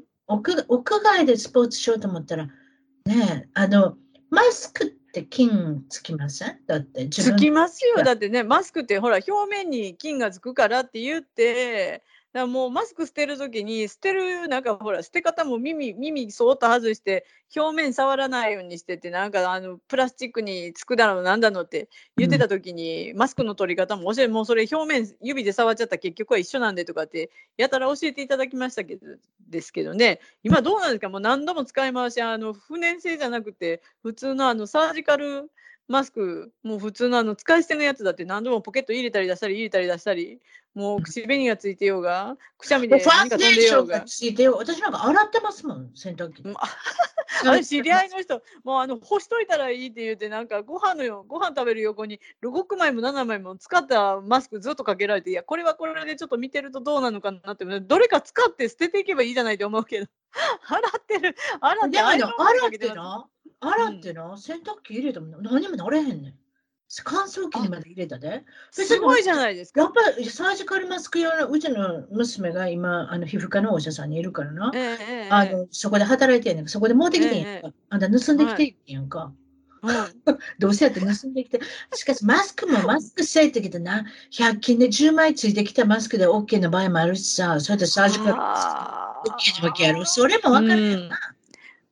[0.68, 3.96] 屋外でスポーツしようと思ったら、ねえ、あの、
[4.30, 6.60] マスクって菌つきません？
[6.66, 7.96] だって自つ分きますよ。
[7.96, 17.26] がだってね、マスクってほら、表面に菌がつくからって言って、だからもうマスク捨てるときに、捨てる、なんかほら、捨て方も耳、耳そーっと外して、
[17.56, 29.06] 表面触らないようにしてて、なんかあの、プラスチックにつくだの、なんだのって言ってたときに、マスクの取り方も教え、もうそれ表面指で触っちゃったら結局は一緒なんでとかって、やたら教えていただきましたけど、
[29.48, 31.08] ですけどね、今どうなんですか？
[31.08, 35.50] もう何度も使い回し、あの、不燃性じゃなくて、普通のあの、サージカル、
[35.90, 40.38] マスク、もう普通のあの使い捨てのやつだって何度もポケット入れたり出したり入れたり出したり、
[40.72, 44.02] もう口紅がついてようが、くしゃみで何か飛んでようが。
[44.02, 44.54] ついてよ。
[44.56, 46.42] 私なんか洗ってますもん、洗濯機。
[46.44, 46.60] う んあ
[47.42, 60.06] 私知り合いの人、もうあの干しといたらいいって言って、なんかご飯のよご飯食べる横に6枚も7枚も使ったマスクずっとかけられて、いや、これはこれでちょっと見てるとどうなのかなって、どれか使って捨てていけばいいじゃないと思うけど、
[60.68, 63.28] 洗ってる、洗ってでもねアイロン洗ってな、
[63.60, 66.34] 洗ってな、洗濯機入れても何もなれへんねん。
[67.04, 68.42] 乾燥機にまで入れたで。
[68.72, 69.82] すごいじゃないですか。
[69.82, 74.72] やっぱりサージカルマスク用のうちの娘が今、あの皮膚科のお医者さんにいるからな。
[74.74, 77.68] えあのそこで働いてんねんそこで持ってきてんやんか。
[77.68, 79.24] えあんた盗んできてんやんか。
[79.24, 79.34] うん
[80.58, 81.60] どうせやって盗んできて。
[81.94, 90.04] しかしマスクもマスクせいってきてな、100均で10枚ついてきたマスクで OK な場合もあるしさ、それでサージカルあー OK なわけやろ。
[90.04, 91.18] それも分かるよな。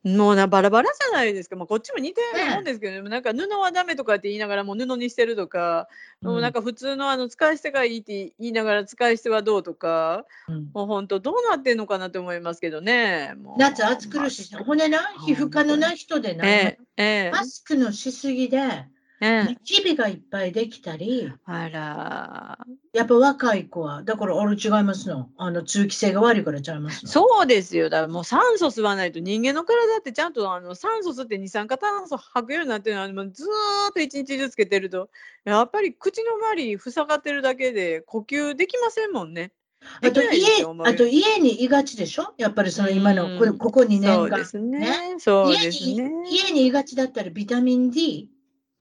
[0.05, 5.89] もうなバラバラじゃないですか、まあ、こっちも似てるもんですけど、でもなんか布はダメとかって言いながらもう布にしてるとか、
[6.23, 10.71] もうなんか普通のあの使い捨てがいいって言いながら使い捨てはどうとか、うん。
[10.73, 13.35] もう本当どうなってんのかなと思いますけどね。
[13.57, 14.45] 夏暑苦しい。
[14.45, 17.31] し、ほんでな、皮膚科のな人でな、ええええ。
[17.33, 18.61] マスクのしすぎで、
[19.21, 22.59] ええニキビがいっぱいできたり、あら
[22.93, 25.29] やっぱ若い子は、だからあれ違いますの？
[25.37, 27.11] あの通気性が悪いからちゃいますの？
[27.11, 27.91] そうですよ。
[27.91, 35.11] だからもう酸素吸わないと人間の体ってちゃんとあの酸素吸って二酸化炭素吐くようになってるのはもうずーっと一日ずつつけてると
[35.45, 39.51] やっぱり口の周り塞がってるだけで呼吸できませんもんね。
[40.03, 40.45] あと家
[40.85, 42.35] あと家にいがちでしょ？
[42.37, 44.45] やっぱりその今のこうんここ2年間そうで。
[44.45, 45.17] すね。
[45.19, 46.11] そう家にですね。
[46.29, 48.29] 家にいがちだったらビタミン D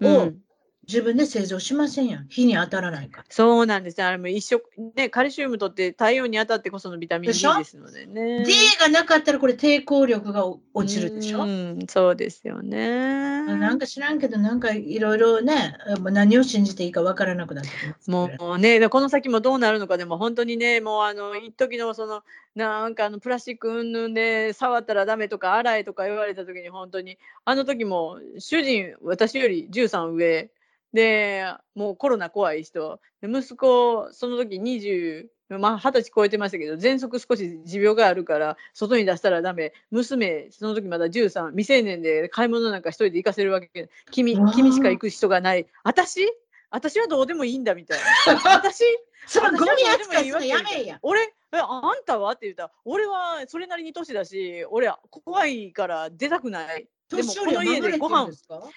[0.02, 0.41] をうん、
[0.88, 2.28] 自分で製造しませんやん。
[2.30, 3.26] 日に当たらないから。
[3.30, 4.06] そうなんですね。
[4.06, 4.62] あれも一緒
[4.96, 8.46] ねカルシウムとって太陽に当たってこそのビタミン D ですのでね。
[8.46, 11.44] D がなかったらこれ抵抗力が落ちるでしょ？
[11.44, 13.44] うん、そうですよね。
[13.44, 17.70] なんか知らんけど、なんかいろいろね、もう何を信じていいかわからなくなって。
[18.10, 22.24] もうね、でこの先もどうなるのかでも本当にね、もうあの一時のその
[22.56, 30.50] なんかあのプラスチック云々で触ったらダメとか洗えとか言われた時に本当にあの時も主人私より13上
[30.94, 33.00] でもうコロナ怖い人。
[33.22, 39.74] で息子その時20まあ、20歳超えてましたけど喘息少し持病があるから外に出したらダメ。
[39.92, 43.90] 娘その時まだ13未成年で買い物なんか一人で行かせるわけ。
[44.12, 45.66] 君君しか行く人がない。
[45.84, 46.28] 私？
[46.70, 48.56] 私はどうでもいいんだみたいな。
[48.56, 48.84] 私？
[49.26, 51.00] そのゴミ扱いするのやめえや。
[51.02, 51.22] 俺？
[51.22, 52.34] えあんたは？
[52.34, 52.64] って言った。
[52.64, 58.32] ら俺はそれなりに年だし俺は怖いから出たくないでもこの家でご飯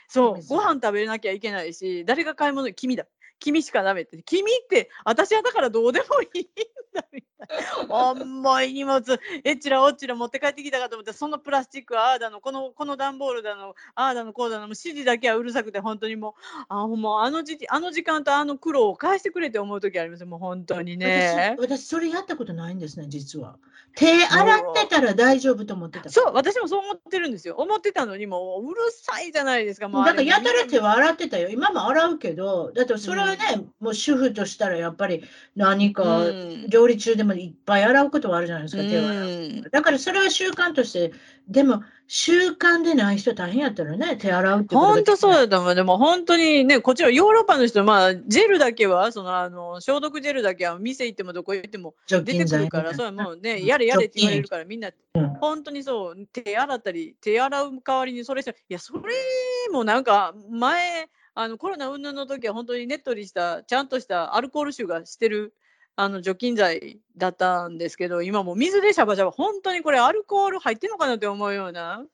[0.09, 3.07] そうご飯食べなきゃいけないし誰が買い物君だ
[3.41, 6.45] 君しかダメって君って私はだからどうでもいいん
[6.95, 21.71] だみたいな 重い荷物えっちらおっちら持って帰ってきたかと思ってそのプラスチックはああだのこのこの段ボールだのああだのこうだの指示だけはうるさくて本当にもうあもうあの時あの時間とあの苦労を返してくれて思う時ありますもう本当にね私。
[21.71, 23.57] 私、それやったことないんですね、実は。
[23.97, 26.11] 手洗ってたら大丈夫と思ってた。
[26.11, 31.49] そう私もそう思ってるんですよ思ってたのにもううるさいじゃないですかもうだからやたら手はは洗ってたよ。
[31.49, 35.25] 今も洗うけど、だってそれはね、もう主婦としたらやっぱり
[35.57, 36.25] 何か
[36.69, 39.27] 料理中でもいっぱい洗うことはあるじゃないですか、手を洗
[39.67, 39.71] う。
[39.71, 41.13] だからそれは習慣として、
[41.49, 45.75] でも習慣でない人大変やったらね、手洗うってことが本当そうだと思う。
[45.77, 53.65] でも本当にね、こっちのヨーロッパの人、まあ、ジェルだけは、その、あの、消毒ジェルだけは、店行ってもどこ行っても除出てくるから、それはもうね、うん。
[53.65, 59.01] やれやれって言われるから、みんな、うん本当にそう、手洗ったり、手洗う代わりにそれして、いや、それ
[59.73, 61.09] もなんか、前、
[61.41, 65.55] あの、コロナ云々の時は本当にねっとりした、ちゃんとしたアルコール臭がしてる、
[65.97, 72.05] あの除菌剤だったんですけど、今もう水でシャバシャバ、本当にこれアルコール入ってんのかなって思うような、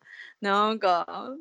[0.40, 1.34] なんか、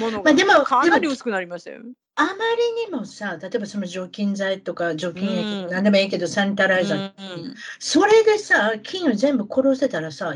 [0.00, 1.82] ものまあでもがかなり薄くなりましたよ。
[2.16, 5.70] あまりにもさ、例えばその除菌剤とか除菌液、うん。
[5.70, 7.48] 何でもいいけど、サニタライザー、う。
[7.50, 7.54] ん。
[7.78, 10.34] それでさ、菌を全部殺してたらさ、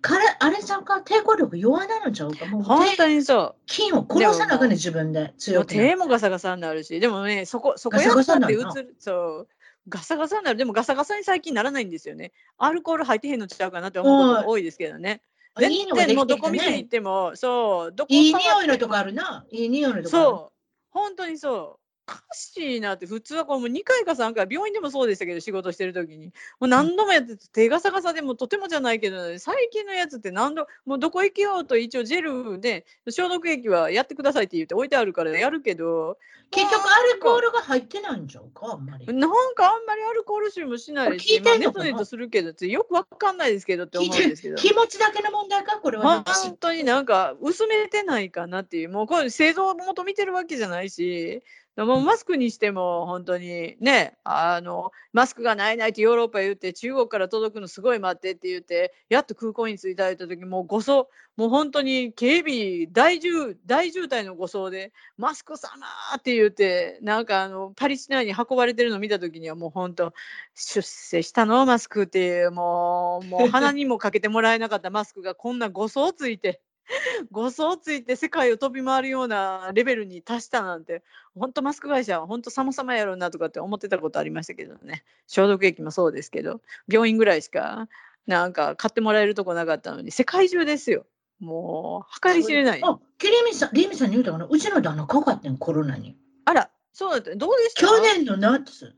[0.00, 2.46] からあれさんか抵抗力弱なのちゃうか？
[2.46, 9.48] もう本手当にそ菌を殺さなあかんね自分で強く手もガサガサになるし、でもね、そこ、そこガサガサやったって映る、そう、
[9.88, 10.56] ガサガサになる。
[10.56, 12.32] でもガサガサに最近ならないんですよね。
[12.56, 15.20] アルコール入ってへんのちゃうかなって思うことが多いですけどね。
[15.58, 19.44] 全然もうどこ店に行っても、そう、どこいい匂いのとこあるな。
[19.50, 20.08] いい匂いのとこ。
[20.08, 20.56] そう。
[20.90, 21.52] 本当にそう。
[21.54, 21.78] お
[22.10, 26.26] かしいなって、普通はこうもう2回か3回、病院でもそうでしたけど、仕事してる時に。
[26.26, 26.32] も
[26.62, 32.22] う何度もやってて、手がさがさでもとてもじゃないけど、ね、最近のやつって何度、もうどこ行けようと一応ジェ
[32.54, 36.18] ルで消毒液はやってくださいって言って置いてあるからやるけど、
[36.50, 39.06] 結局アルコールが入ってないんじゃんか、あんまり。
[39.06, 44.56] なんかあんまりアルコール臭もしないし、聞いてんのかなまあネトネトするけど、よくわかんないですけどって思うんですけど。
[44.56, 46.24] 気持ちだけの問題か、これは。
[46.26, 51.42] 本当になんか薄めてないかなっていう、もうこれ製造元見てるわけじゃないし、
[51.86, 65.70] もうマスクにしても本当にね、あのマスクがないないってヨーロッパ言って中国から届くのすごい待ってって言ってやっと空港に着いた時もう護送もう本当に警備大渋大渋滞の護送でマスク様
[66.16, 70.12] って言ってなんかあのパリ市内に運ばれてるの見た時にはもう本当
[70.54, 71.66] 出世したの？
[71.66, 76.60] マスクっていうもうもう鼻にもかけてもらえなかったマスクがこんな護送ついて。
[77.30, 81.02] 誤送ついて世界を飛び回るようなレベルに達したなんて、
[81.34, 85.04] 本当マスク会社は本当様々やろうなとかって思ってたことありましたけどね。
[85.26, 87.88] 消毒液もそうですけど、病院ぐらいしか
[88.26, 91.06] なんか買ってもらえるとこなかったのに、世界中ですよ。
[91.38, 92.80] もう、計り知れない。
[92.84, 96.18] あ、キリミさん、リミさんに言うたかなうちの旦那かかってん、コロナに。
[96.44, 97.34] あら、そうだった。
[97.34, 97.86] どうでした？
[97.86, 98.94] 去年の夏、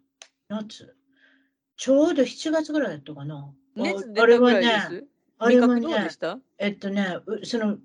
[0.49, 0.97] 夏、
[1.77, 3.55] ちょうど7月ぐらいだったかな。
[3.77, 5.07] 熱出たぐらいです？
[5.43, 6.17] あれは味覚どうでね
[6.59, 7.79] えっとね、うその、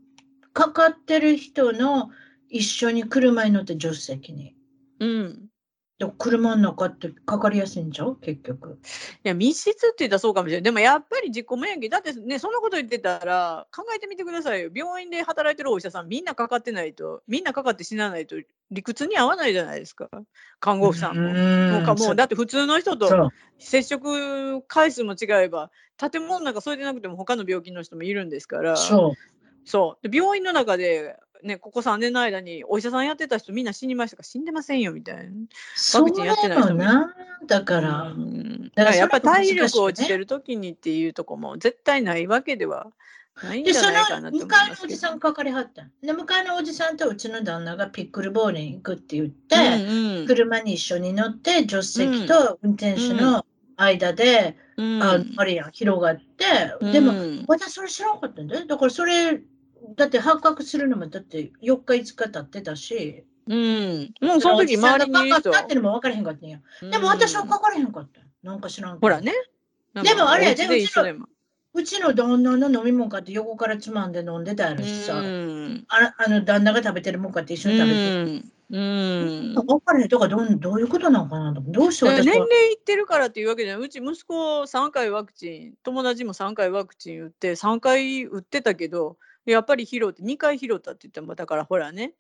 [0.53, 2.10] かかってる人の
[2.49, 4.55] 一緒に車に乗って助手席に。
[4.99, 5.47] うん。
[6.00, 8.18] で車の中ってかかりやすいんちゃう？
[8.18, 8.80] 結局。
[9.24, 10.62] いや密室って言ったらそうかもしれない。
[10.62, 14.70] でもやっぱり自己免疫だってねそんなこと言ってたら考えてみてくださいよ。
[14.72, 18.36] 病院で働いてるお医者さんみんなかかってないとみんなかかって死なないと
[18.70, 20.08] 理屈に合わないじゃないですか。
[20.60, 21.34] 看護婦さんも。
[21.34, 28.76] もうかもうだって普通の人と接触回数も違えば建物の中それでなくても他の病気の人もいるんですから。
[28.76, 29.38] そう。
[29.66, 35.24] そうで病院の中で、ね、ここ3年の間にお医者さんやってた人みんな死にましたか死んでませんよみたいな。
[35.76, 36.84] そうクチンやってない人も。
[37.46, 38.72] だから、うん。
[38.76, 42.92] だからだからやっぱり体力落ちてる時にっていうとこも絶対ないわけでは
[43.44, 44.48] ないんで、そのじゃないかなと向思いますけど。
[44.48, 45.92] かいのおじさんかかりはったん。
[46.02, 50.28] で、向かいのおじさんとうちの旦那がピックルボールに行くって言って、うんうん。
[50.28, 55.04] 車に一緒に乗って、助手席と運転手の間で、うん。
[55.04, 56.46] ああれやん、広がって、
[56.92, 58.66] でも、うん私それ知らなかったんだよ。
[58.66, 59.42] だからそれ、
[59.96, 66.60] だって発覚するのもだって4日5日経ってたし、うん、もうその時周りにいってのも分からへんかったんや。
[66.82, 69.34] でも私はかからへんかったんなんか知らんほらね。
[69.94, 71.28] でもあれやで一緒でも。
[71.74, 78.44] うちの旦那の飲み物買って横からつまんで飲んでたやろしさ、うんああの旦那が食べてるもん買って一緒に食べてる。
[78.70, 79.54] うん。
[79.54, 83.86] 分からへんとかどうどういうことなのかなとどうして年齢いってるからっていうわけじゃない。
[83.86, 89.18] うち息子3回ワクチン、友達も3回ワクチン打って、3回打ってたけど、
[89.52, 92.14] やっぱり拾って、2回拾ったって言っても、だからほらね、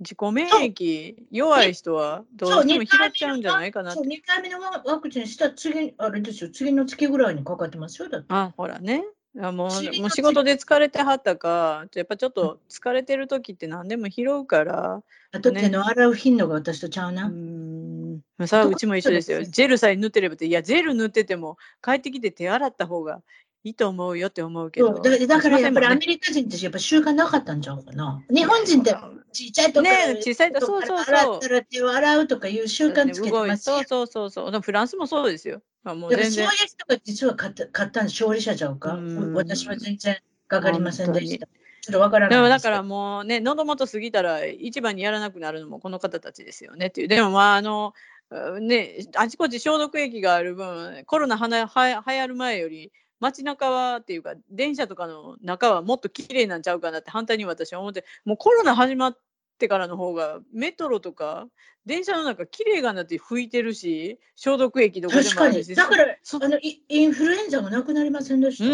[0.00, 4.06] 自己免疫弱い人はどうしても拾っちゃうんじゃないかなってそう。
[4.06, 8.08] 2回目のワワクチンした次、あれですよ、次の月ぐらいにかかってますよ。
[8.08, 9.04] だってあ、ほらね。
[9.40, 15.02] あもうもう仕事で疲れてはったか、やっぱちょっと疲れてる時って何でも拾うから、
[15.32, 17.26] あとね手の洗う頻度が私とちゃううな。
[17.26, 19.42] ん、さあうちも一緒ですよ。
[19.42, 23.22] ジェルさえ塗ってればって、いや、ジェル塗ってても帰ってきて手洗った方が
[23.64, 24.92] いいと思うよって思うけど。
[25.00, 28.22] だだからやっぱりアねメリカ人ってやっぱ習慣なかったんちゃうかな。
[28.28, 28.94] 日本人って
[29.32, 34.60] ちっちゃいとこね小さいとそうそうそう洗ったら手を洗うとかいう習慣つけてますよそうそうそうそう。
[34.60, 35.62] フランスもそうですよ。
[35.82, 36.46] まあ、もうだからそう全然。
[36.46, 41.46] いう人が実は買った買ったん勝利者ちゃうかうん私は全然かかりませんでした。
[41.46, 47.08] ちょっとわからでないでもだからもうね、喉元過ぎたら一番にやらなくなるのもこの方たちですよねっていう。
[47.08, 47.94] でもまああの、
[48.30, 52.90] うんね、あちこち消毒液がある分、コロナはなは流行る前より、
[53.20, 59.18] 街中はっていうか、電車とかの中はもっと綺麗なんちゃうかなって反対に私は思って、もうコロナ始まっ
[59.58, 61.46] てからの方が、メトロとか、
[61.86, 65.48] 電車の中綺麗がなって拭いてるし、消毒液どこで確かに。
[65.50, 65.74] もあるし。
[65.74, 68.64] だからそあのイインフルエンザもなくなりませんでした？
[68.64, 68.68] う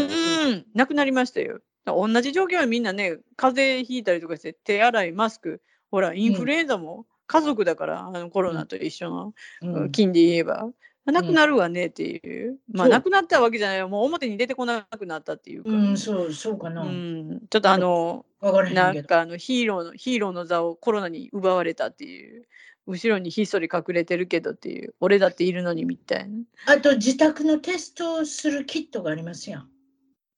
[0.49, 1.61] んうん、なくなりましたよ。
[1.85, 5.61] 同じ状況はみんなね、風邪ひいたりとかして、手洗い、マスク、
[5.91, 10.69] ほら、インフルエンザも家族だから、あのコロナと一緒の、うん菌で言えば、
[11.07, 16.83] なくなるわねっていう、まあ、そうなくなったわけじゃないよ、もう表に出てこなくなったっていうか、うん、そう、そうかな。
[16.83, 18.27] うんちょっとあの、
[18.73, 19.03] なん。
[19.05, 22.47] かあのヒーローのヒーローの座をコロナに奪われたっていう、
[22.87, 26.35] 後ろにひっそり隠れてるけどっていう、俺だっているのにみたいな。
[26.67, 29.69] あと、自宅のテストをするキットがありますやん。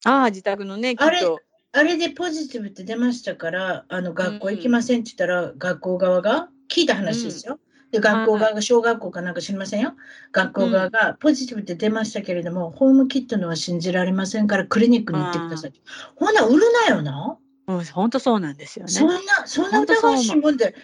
[0.04, 1.40] ああ、自宅のね、きっあれと。
[1.74, 7.58] あれでポジティブって出ましたから、あの学校行きませんって言ったら、学校側が聞いた話ですよ。
[7.92, 9.94] で、学校側が小学校かなんか知りませんよ？
[10.32, 15.72] 学校側がポジティブって出ましたけれども、ホームキットのは信じられませんから、クリニックに行ってください。
[16.16, 17.38] ほな、売るなよな？
[17.68, 18.90] うん、本当そうなんですよね。
[18.90, 20.74] そんな、そんな疑わしいもんで、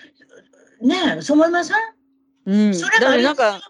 [0.81, 1.77] ねえ、そう思いません？
[2.47, 3.61] うん、それがなんか、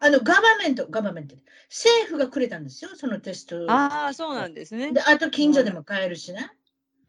[0.00, 1.36] あの、ガバメント、ガバメント、
[1.70, 3.64] 政府がくれたんですよ、そのテスト。
[3.70, 5.00] ああ、そうなんですねで、。
[5.00, 6.50] あと近所でも買えるしね。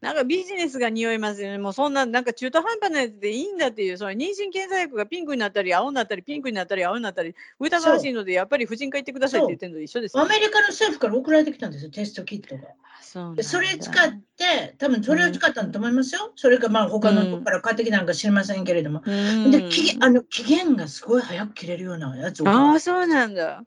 [0.00, 1.58] なんかビジネスが匂いますよね。
[1.58, 9.82] もうそんな、なんか中途半端なやつでいいんだっていう、その妊娠検査薬がピンクになったり、青になったり、ピンクになったり、青になったり、疑わしいので、やっぱり婦人科行ってくださいって言ってるのと？
[9.82, 12.68] 一緒ですよアメリカの政府から送られてきたんですよ、テストキットが。
[12.68, 16.32] あそそれ使って、多分それを使ったんだと思いますよ。
[16.36, 19.02] それかまあ他のとこから買ってきたのか知りませんけれども。
[19.04, 22.48] うんで期限あの期限がすごい早く切れるようなやつを。
[22.48, 23.64] ああ、そうなんだ。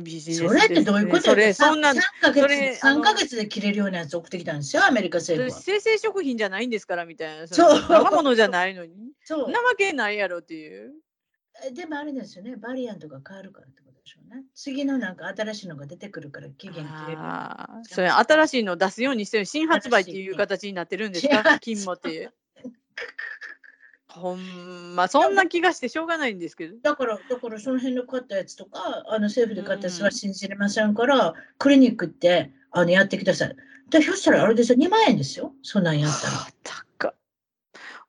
[0.00, 1.22] ビジネスそれってどういうこと？
[1.22, 5.60] それ、そんな 3, ヶ月それあの3ヶ月で切れるようなやつ送ってきたんですよ、アメリカ政府は。
[5.62, 7.46] 生鮮食品じゃないんですからみたいな。
[7.46, 8.94] そうの生物じゃないのに。
[9.24, 10.92] そうなわけないやろっていう。
[11.64, 14.44] えでもあれですよね、バリアントが変わるからってことでしょうね。
[14.54, 17.18] 次のなんか新しいのが出てくるから期限切れる。
[17.18, 21.58] ああ、それ新しいの出すようにしてる新発売っていう形になってるんですか？
[21.60, 22.32] 金もっていう。
[24.16, 26.76] ほんま、そんな気がしてしょうがないんですけど。
[26.82, 33.56] だから、だからその辺の買ったやつとか、あの政府で買ったやつはうん信じれませんから、クリニックってあのやってください。
[33.90, 36.32] で、ひょっしたらあれですよ、2万円ですよ、そんなんやったら。
[36.32, 36.52] はあ
[36.98, 37.14] 高っ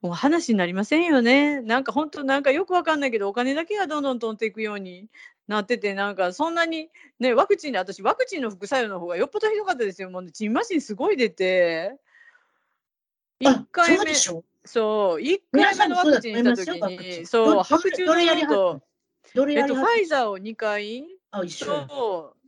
[0.02, 1.62] もう話になりませんよね。
[1.62, 5.08] なんか本当なんかよくわかんないけどお金だけがどんどん飛んでいくように
[5.48, 6.90] なっててなんかそんなに
[7.20, 10.12] ねワクチンで私ワクチンの副作用の方がよっぽどひどかったですよ。
[10.12, 11.98] もうチンマシンすごい出て。
[13.42, 14.44] 1あ、回目そうでしょ？
[14.68, 17.20] そう1皆さん回目のワクチンしたと思いますよワクチン。
[17.22, 21.06] にそうど白昼どれやり堂々とえっとファイザーを2回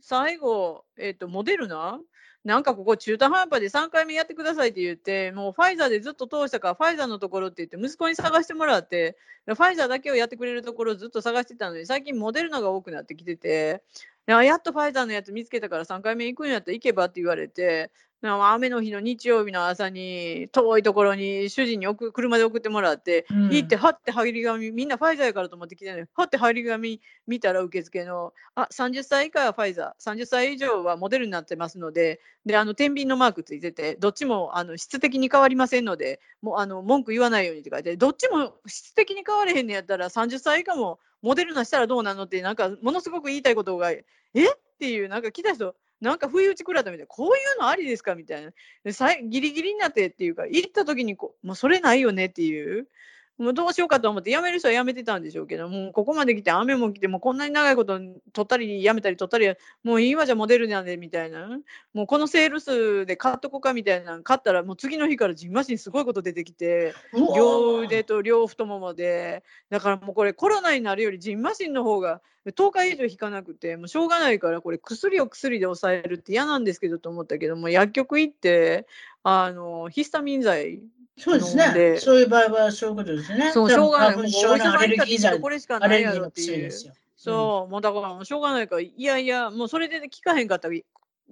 [0.00, 2.00] 最後えっとモデルナ？
[2.42, 13.82] なんかここ中途半端で3回目やってくださいって言って、もうファイザーでずっと通したから、ファイザーのところって言って、息子に探してもらって、ファイザーだけをやってくれるところをずっと探してたのに、最近モデルナが多くなってきてて、
[14.26, 17.90] あやっとファイザーのやつ見つけたから3回目行くんやったら行けばって言われて、
[18.22, 23.48] 雨の日の日曜日の朝に遠いところに主人に車で送ってもらって、うん。
[23.50, 30.14] 行ってはって張り紙みんなファイザーやからと思って来てねはって張り紙見たら受付のあ30歳以下はファイザー。
[30.14, 44.02] 30歳以上はモデルになってますのでであの天秤のマークついててどっちもあの質的に変わりませんのでもうあの文句言わないようにって書いてどっちも質的に変われへんのやったら30歳以下もモデルナしたらどうなのってなんかものすごく言いたいことがえ？
[44.02, 44.44] っ
[44.78, 48.14] ていうなんか来た人なんか不意打ち食らったみたいなこういうのありですか？
[48.14, 48.52] みたいな。
[48.84, 52.88] でさギリギリになってっていうか行った時にこうもうそれないよねっていう。
[53.40, 59.48] もうどうしようかと思って辞める人は辞めてたんでしょうけどもうここまで来て雨も来てもうこんなに長いこと取ったり辞めたり取ったり
[59.82, 61.48] もういいわじゃモデルなんでみたいな。
[61.94, 66.94] もうこのセールスで買っとこうかみたいなの買ったらもう次の日からジンマシンすごいこと出てきて
[67.34, 69.42] 両腕と両太ももで。
[69.70, 78.86] だからもうこれコロナになるよりジンマシンの方が10日以上引かなくてもうしょうがないからこれ薬を薬で抑えるって嫌なんですけどと思ったけども薬局行って
[79.22, 80.80] あのヒスタミン剤
[81.20, 81.96] そうですね。
[81.98, 83.52] そういう場合はそういうことですね。
[83.52, 86.70] そうしょうがないもうお医者さんっこれしかアないやろっていう。
[87.16, 90.74] そう、もうだからもうしょうがないから、いやいや、もうそれで聞かへんかったら、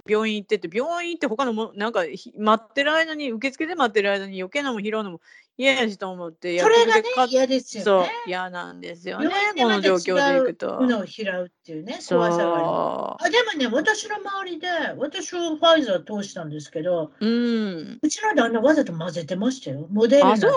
[0.06, 5.20] 病院行ってって、病院行って他のも、なんかひ待ってる間に、受付で待ってる間に余計なもん拾うのも
[5.58, 10.80] 嫌やしと思って、それがね嫌ですよね。、嫌なんですよねこの状況で行くと。
[10.82, 17.98] のを拾うっていうね、そう怖さがあでもね、私の周りで、私はファイザー通したんですけど、うん。
[18.00, 19.88] うちの旦那わざと混ぜてましたよ。
[19.90, 20.52] モデルナと。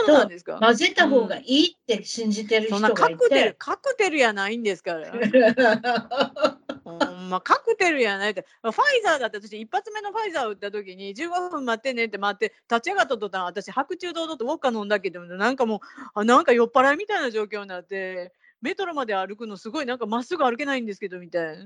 [0.59, 3.55] 混ぜた方がいいって信じてるそんな人がいカクテルて、。
[3.57, 5.11] カクテルやないんですから。
[6.99, 8.45] ほんまカクテルやないって。
[8.61, 15.79] ファイザーだって私一発目のファイザー打った時に15分待ってねって待って立ち上がった途端私白昼堂々とウォッカ飲んだけどなんかもう
[16.13, 21.57] あなんか酔っ払いみたいな状況になってメトロまで歩くのすごいなんかまっすぐ歩けないんですけどみたい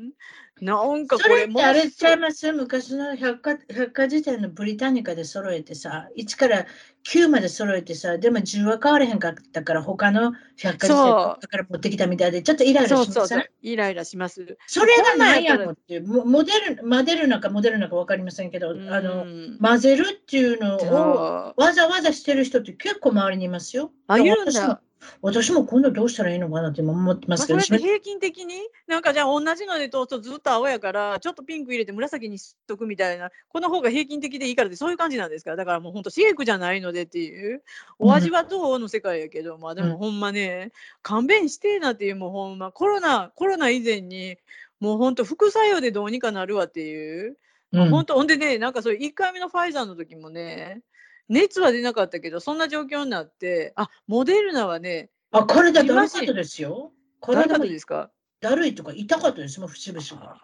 [0.62, 0.76] な。
[0.76, 2.52] なんかこそれれってあれちゃいもます？
[2.52, 6.66] 昔の百貨百科事典のブリタニカで揃えてさ、1から
[7.04, 13.52] 9まで揃えてさ、でも10は変われへんかったから、他の百科事典だから持ってきたみたいで、ちょっとイライラしますそうそうそうね。
[13.62, 14.58] イライラします。
[14.68, 23.92] それが何やろっていう、モモデル、モデルナかモデルナか分かりませんけど、あの、うん混ぜるっていうのをわざわざしてる人って結構周りにいますよ。
[24.08, 24.82] あいるんだ。
[25.22, 28.56] 私も今度どうしたらいいのかなって今思ってますけど、まあ、それ平均的に？
[28.88, 35.56] なんかじゃあ同じので通すとずっと青やからちょっとピンク入れて紫にしとくみたいなこの方が平均的でいいからってそういう感じなんですか？
[35.56, 37.62] だからもうほんとシェイクじゃないのでっていう。
[38.00, 42.72] お味はどうの世界やけど、まあでうんもほんまね勘弁してえなっていうもうほんま。
[42.72, 44.38] コロナコロナ以前に
[44.80, 47.38] もうほんと副作用でどうにかなるわっていう、
[47.72, 47.90] うん。
[47.90, 50.82] ほんとほんでねなんかそれ1回目のファイザーの時もね
[51.30, 56.92] 熱は出なかったけどそんな状況になってあモデルナはねあ、体だるかったですよ。
[57.22, 58.10] 誰か体もですか？
[58.42, 60.38] だるいとか痛かったですもん、節々が。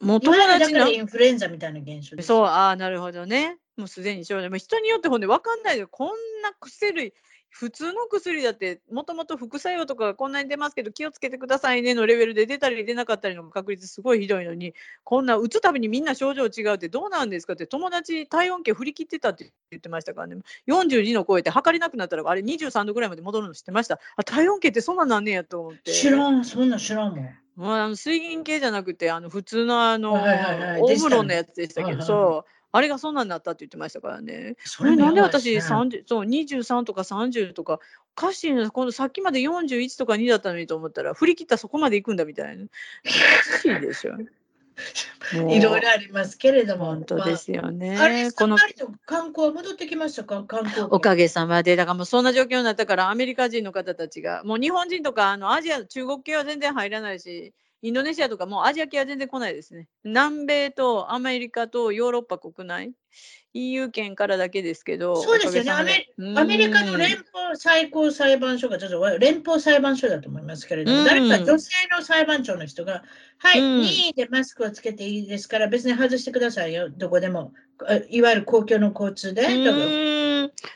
[0.00, 2.20] もう友達のインフルエンザみたいな現象。
[2.22, 3.58] そう、ああ、なるほどね。
[3.76, 6.08] もうすでに症状、人によってほんで分かんないで、こん
[6.42, 7.14] な薬類、
[7.50, 14.74] 普通の薬だって、もともと副作用とかがこんなに出ますけど、気をつけてくださいねのレベルで出たり出なかったりの確率すごいひどいのに、
[15.04, 20.36] こんな打つたびにみんな症状違うってどうなんですかって、友達、体温計振り切ってたって言ってましたからね、
[20.66, 23.98] 42の超えて測れなくなったら、あれ23度ぐらいまで戻るの知ってました？
[24.16, 25.92] あ、体温計ってそんなんなんねやと思って。
[25.92, 27.28] 知らん、そんなん知らんもん。
[27.56, 34.56] もうあの水銀系じゃなくて、あの普通のあの、はいはいはいオムロンのやつでしたけど、そう、あれがそんなんなったって言ってましたからね。
[34.64, 37.80] そこれなんで私やばいですね30そう23とか30とか
[38.16, 42.64] おかしいな今度さっきまで41とか2だったのにと思ったら振り切ったらそこまで行くんだみたいな。
[42.64, 44.12] おかしいでしょ。
[45.34, 46.86] も ういろいろありますけれども。
[46.86, 47.96] 本当ですよね。
[47.96, 50.44] まああれ、このこの観光は戻ってきましたか？
[50.44, 59.86] 観光おかげさまで、だからもうそんな状況になったから、アメリカ人の方たちが、もう日本人とか、あのアジア、中国系は全然入らないし、インドネシアとか、もうアジア系は全然来ないですね。
[60.02, 62.92] 南米とアメリカとヨーロッパ国内、
[63.54, 65.70] EU 圏からだけですけど、そうですよね。
[65.70, 67.24] おかげさまでアメリカのうん連邦
[67.54, 71.04] 最高裁判所が、ちょっと連邦裁判所だと思いますけれども、うん。
[71.04, 73.04] 誰か女性の裁判長の人が、
[73.38, 73.82] はい、うん。
[73.82, 77.52] 任意でマスクをつけていいですから、別に外してくださいよ、どこでも。
[77.86, 79.46] あいわゆる公共の交通で、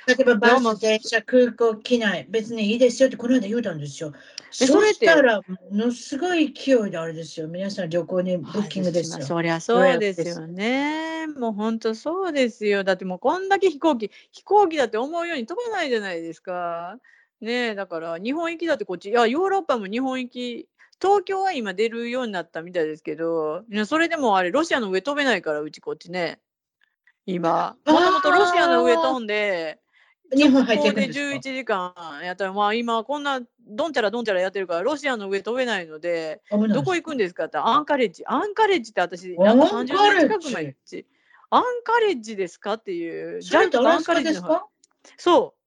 [0.07, 4.13] 例えばバス、電車、空港、機内、別にいいですよってこの間言うたんですよ。
[4.51, 7.49] そしてたら、ものすごい勢いであれですよ。
[7.49, 9.25] 皆さん旅行にブッキングですよ。
[9.25, 11.27] そりゃそうですよね。
[11.27, 12.85] もう本当そうですよ。
[12.85, 16.99] だってもうこんだけ飛行機、飛行機だって思うように飛ばないじゃないですか。
[17.41, 20.69] ねえ、だから日本行きだってこっち、いや、ヨーロッパも日本行き、
[21.01, 26.39] 東京は今出るようになったみたいですけど、それでもあれ、ロシアの上飛べないから、うちこっちね。
[27.27, 27.77] 今。
[27.87, 29.81] もともとロシアの上飛んで、
[30.35, 31.95] 日本入ってでくるんですか？11時間
[32.25, 36.41] やったら、まあ今こんなどんちゃらどんちゃらやってるから、ロシアの上飛べないので、
[36.73, 38.25] どこ行くんですかってアンカレッジ。
[38.27, 40.75] アンカレッジって私、なんか30アンカレッジ年近く前に。
[41.51, 43.43] アンカレッジですかっていう。
[43.43, 44.67] それってアラスカジャックとですか？
[45.19, 45.61] そう。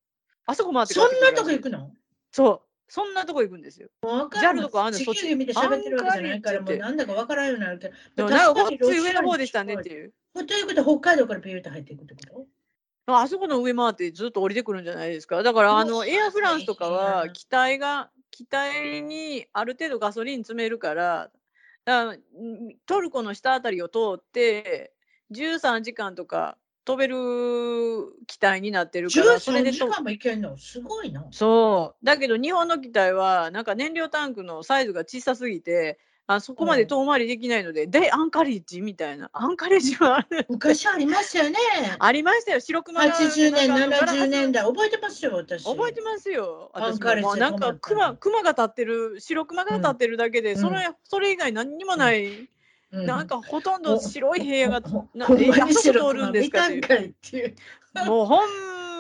[0.48, 1.92] あそこ回って帰そんなとこ行くの？
[2.32, 2.65] そう。
[2.88, 3.90] そんなとこ行くんですよ。
[4.04, 5.00] JAL とかあんの？
[5.00, 5.22] 地そっち？
[5.22, 7.94] 球儀見て喋ってるわけじゃないから、もうなんだかわからんようになるけど。
[8.16, 10.14] でもなんかこっち上の方でしたねっていう。
[10.34, 12.48] ということは北海道からピューって入っていくってこ
[13.08, 13.16] と？
[13.18, 15.44] あそこの上回ってずっと降りてくるんじゃないですか。
[15.44, 21.30] だから、あの、エアフランスとかは、な機体が、機体にある程度ガソリン詰めるから、
[21.86, 22.20] だからん
[22.88, 24.92] トルコの下あたりを通って、
[25.32, 30.56] 13時間とか飛べる機体になってるから、それ13でと時間も行けんの？
[30.58, 31.26] すごいな。
[31.32, 32.06] そう。
[32.06, 39.30] だけど日本の機体は、なんか燃料タンクのサイズが小さすぎて、あそこまで遠回りできないので、で、アンカレッジみたいな。
[39.32, 41.58] アンカレッジはある昔ありましたよね。
[42.00, 44.64] ありましたよ、白熊が80年、なんか70年代。
[44.64, 45.64] 覚えてますよ、私。
[45.66, 46.72] 覚えてますよ。
[46.74, 52.50] アン私カレッジもなんか熊熊が立ってる、白熊が立ってるだけで、うんそれそれ以外何にもない、うん
[53.04, 54.90] なんかほとんど白い部屋が、通
[56.14, 57.56] るんですかっていう。
[58.06, 58.50] もうほん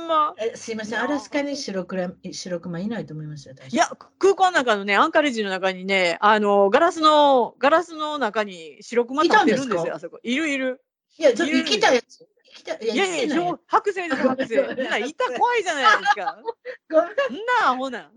[0.08, 0.34] ま。
[0.38, 3.56] えすいません、アラスカに白クラ白熊いないと思いますよ。
[3.58, 3.90] 私いや、
[4.20, 10.20] 空港の中のね、アンカレッジの中にね、あの、ガラスの、ガラスの中に白熊立ってるんですよ、あそこ。
[10.24, 10.82] いるいる。
[11.18, 12.22] いや、ちょっと生きたやつ。
[12.22, 14.56] いや、いやいや、白剥製です、剥製。
[14.76, 16.38] みんないた怖いじゃないですか。
[16.42, 18.12] つ ごめんんなアホな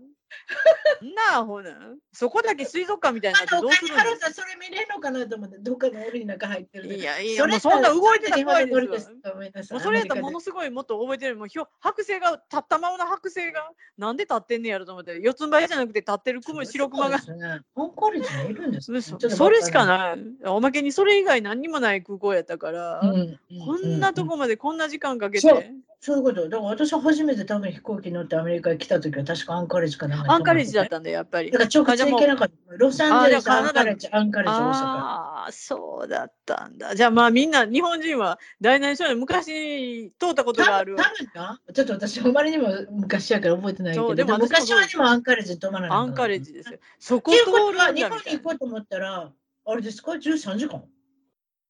[1.31, 1.97] なアホなん。
[2.11, 9.13] そこだけ水族館みたいになっどうするハロさん、それ見れるのかなと思って、どっかの檻の中入ってるいやいや、それもうそんな動いてたら怖いですわ。
[9.13, 11.35] のノリごめんなさいもうそれやったらものすごいもっと覚えてる。
[11.35, 17.17] もうひょ剥製が、立ったままの剥製が、なんで立ってんねやろと思って、四つん這いじゃなくて立ってるカ雲、白熊が。
[17.17, 19.85] いるんですねそれしかい。
[19.85, 20.47] ない。
[20.47, 25.71] おまけにそれ以外何にもない空港やったから、うんこんなとこまでこんな時間かけて、
[26.01, 26.47] そういうこと。
[26.47, 31.51] だから私は初めて多分飛行機乗ってアメリカに来た時は確かアンカレッジかなんかにアンカレッジだっ泊たんだ、やっぱり。
[31.51, 32.53] だから直接行けなかった。
[32.77, 34.69] ロサンゼルス、アンカレッジ、アンカレッジ、大阪。
[34.69, 36.95] ああ、そうだったんだ。
[36.95, 40.95] じゃあまあみんな、日本人は大なり小なり昔通ったことがある。
[40.95, 46.79] 多分なちょっと私、あまりにも昔やから覚えてないけど、でも昔はにもアンカレッジに泊まらないアンカレッジですよ。
[46.97, 48.39] そっこ通るん日本にだみたいな。
[48.39, 49.33] 行こうと思ったら、
[49.65, 50.81] あれですか、13時間？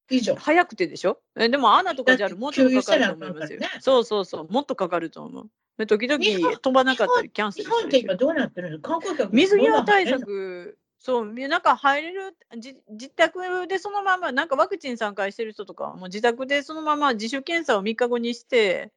[0.10, 0.36] 以上。
[0.36, 1.20] 早くてでしょ？
[1.38, 3.70] えでもアナとかじゃあもっとかかると思いますよね。
[3.80, 5.50] そうそうそう、もっとかかると思う。
[5.78, 8.80] で時々飛ばなかったりキャンセル日本って今どうなってるの？
[8.80, 18.92] 観光客水際対策、そう、みなんか入れる、じ自宅でそのまま、なんかワクチン3回してる人とかは、もう自宅でそのまま自主検査を3日後にして、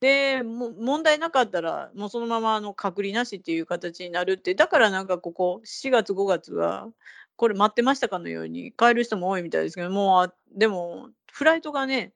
[0.00, 6.88] で、も問題なかったら、もうそのままあの隔離なしっていう形になるって、だからなんかここ、4月、5月は、
[7.36, 12.12] これ待ってましたかのように帰る人も多いみたいですけど、もう、あでも、フライトがね、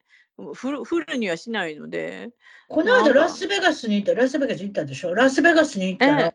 [0.54, 2.30] フルフルにはしないので、
[2.68, 5.14] この間ラスベガスに行った、ラスベガス行ったでしょ？
[5.14, 6.34] ラスベガスに行ったら、ええ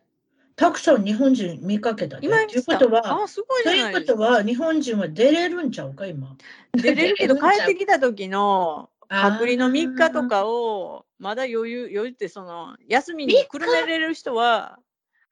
[0.56, 2.28] たくさん日本人見かけたで。
[2.28, 4.14] 今ということは、あ、すごいじというこ。
[4.14, 6.36] とは、日本人は出れるんちゃうか、今？
[6.74, 14.80] 出れるけど、帰ってきた時の、隔離の3日とかをまだ余裕余裕ってその休みにくるめれる人は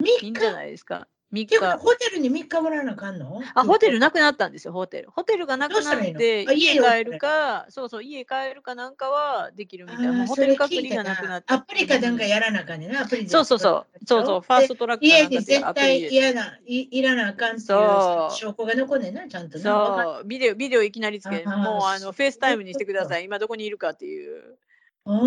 [0.02, 1.08] 3いいんじゃ日ないですか。
[1.34, 1.84] 3っていうか日。
[1.84, 3.42] ホテルに3日もらわなあかんの？
[3.54, 5.10] あ、ホテルなくなったんですよ、ホテル。
[5.12, 6.10] ホテルがなくなっどうしたらい
[6.56, 10.28] い家帰るか、そうそう、家帰るかなんかはできるみたいな。
[10.28, 11.54] ホテル隔離がなくなった。
[11.56, 16.00] アプリかなんかやらなあかんねんな、アプリでそうそうそう、そうそう、ファーストトラックか家に絶対。
[16.10, 17.78] 嫌な、いいらなあかんっていう
[18.32, 23.26] 証拠が残んねんな、ちゃんとそう、ビデオ、ビデオいきなりつけ、もうあの、フェイスタイムにしてください。
[23.26, 24.58] 今どこにいるかっていう。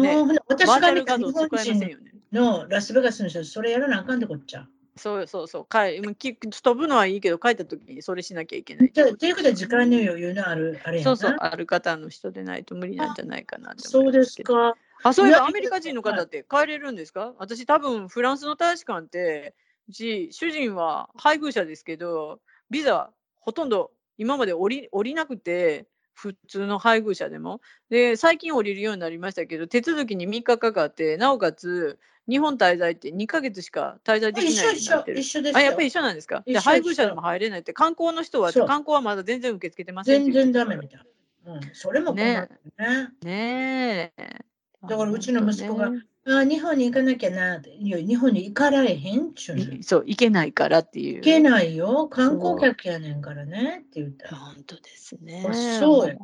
[0.02, 1.98] ね私が見た日本人。
[2.32, 4.66] のラスベガスの人、それやらなあかんってこっちゃ。
[4.96, 11.10] そうそうそう、帰もうき 飛ぶのはいいけど、帰った時にそれしなきゃいけないじゃあということは時間の余裕のある、あれやな。
[11.10, 14.76] そうそう、ある方の人でないと無理なんじゃないかなそうですか。
[15.02, 17.34] あ、そういえばアメリカ人の方って帰れるんですか？
[17.38, 19.54] 私多分フランスの大使館って、
[19.88, 22.40] うち主人は配偶者ですけど、
[22.70, 27.60] ビザほとんど今まで降り降りなくて、普通の配偶者でも。
[27.90, 31.98] で、最近降りるようになりましたけど、手続きに3日かかって、なおかつ
[32.28, 35.24] 日本滞在って2ヶ月しか滞在でき一緒一緒ないようになって、る一。
[35.24, 35.58] 緒ですよ。
[35.58, 36.42] あ、やっぱり一緒なんですか？
[36.46, 41.00] 一緒で配偶一緒者でも入れないって、観光の人は、観光はまだ全然受け付けてません全然ダメみたい。
[41.46, 42.48] うん、それも困るよ
[42.78, 43.08] ね。
[43.22, 44.44] ねえ。
[44.88, 51.16] だからうちの息子が本あ日本に行かなきゃな日本に行かれへんっちゅうそう、行けないからっていう。
[51.16, 52.08] 行けないよ。
[52.08, 54.36] 観光客やねんからねって言ったら。
[54.38, 55.52] 本当ですねあ。
[55.52, 56.14] そうや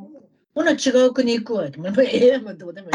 [0.55, 1.79] ほな違う国行くわって。
[1.79, 2.93] も うええやんもうどうでもいい。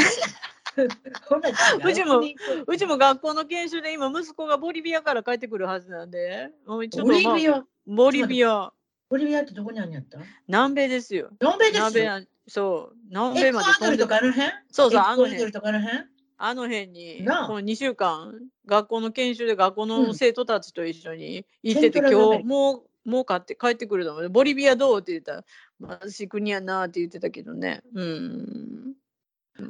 [0.78, 2.22] ううちも
[2.68, 7.64] うちも学校の研修で今息子がボリビアから帰ってくるはずなんで、ボリビア？
[7.88, 8.72] ボリビア、
[9.10, 10.20] ボリビアってどこにあるんやった？
[10.48, 11.30] 南米ですよ。
[11.40, 12.22] 南米ですよ。
[12.48, 14.52] そう、南エ米までクアとかあの辺？
[14.72, 15.52] そうそう、あの辺
[16.38, 16.88] あの辺？
[16.88, 18.34] に、この2週間、
[18.66, 24.30] 学校の研修で学校うんの生徒たちと一緒に行ってて、今日もう、もう買って帰ってくると思う。
[24.30, 25.00] ボリビアどう？
[25.00, 25.44] って言った
[25.88, 27.82] ら、貧しい国やなって言ってたけどね。
[27.94, 28.94] うん。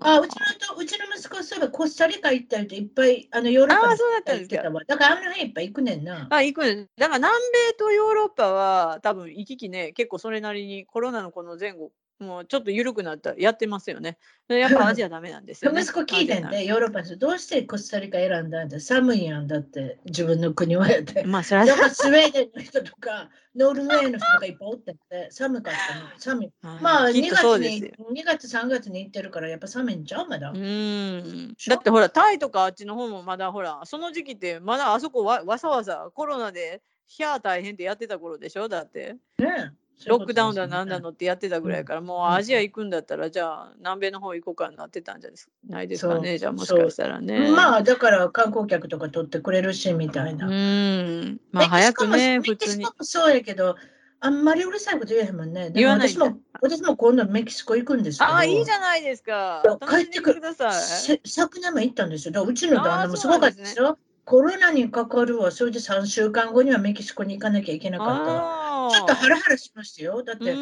[0.01, 4.83] あ、うちのとうちの息子はそういえばコスタリカ行ったりといっぱいあのヨーロッパにあーそうだったんですか行ってたわ。
[4.85, 6.27] だからあの辺いっぱい行くねんな。
[6.29, 6.87] あ、行くね。
[6.97, 7.33] だから南
[7.69, 14.17] 米とヨーロッパは多分行き来ね、結構それなりにコロナのこの前後、もうちょっと緩くなった、やってますよね。
[14.47, 15.81] でやっぱアジアダメなんですよね。
[15.81, 18.79] 息子聞いてんで、ヨーロッパの人どうしてコスタリカ選んだんだ？
[18.79, 21.23] 寒いやんだって、自分の国はやって。
[21.27, 26.19] まあ、それはだからスウェーデンの人とか、ノルウェーの人とかいっぱいおってて、寒かったの。
[26.19, 26.51] 寒い。
[26.81, 27.91] まあ、2きっとそう月に、
[28.21, 30.27] 2月、3月に行ってるから、やっぱ寒いんちゃう？
[30.27, 30.51] まだ。
[30.51, 38.69] うんだってほら、タイとかあっちの方もまだほら、その時期ってまだあそこわわざわざコロナで、ひゃー大変ってやってた頃でしょ？
[38.69, 39.17] だって。
[39.37, 39.73] ね
[40.05, 41.05] ロックダウンだなんだの。
[41.05, 45.31] のってやってたぐらいから、もううんアジア行くんだったら、じゃあ南米の方行こうかなってたんじゃ
[45.69, 46.37] ないですかね。
[46.37, 47.51] じゃあもしかしたらね。
[47.51, 50.47] まあ、だから観光客とか取ってくれるし、みたいな。
[50.47, 51.39] うん。
[51.51, 52.83] まあ早くね、普通にメキシコ。
[52.83, 53.75] もそうやけど、
[54.19, 55.71] あんまりうるさいこと言えへんもんね。
[55.73, 58.31] 言わないでも私も、私も今度メキシコ行くんですけど。
[58.31, 59.63] ああ、いいじゃないですか。
[59.87, 60.73] 帰ってください。
[60.73, 62.43] せ昨年も行ったんですよ。
[62.43, 63.97] うちの旦那もすごかったですよ。
[64.25, 65.51] コロナにかかるわ。
[65.51, 68.64] それで3週間後にはメキシコに行かなきゃいけなかった。
[68.91, 70.23] ちょっとハラハラしましたよ。
[70.23, 70.55] だっうて。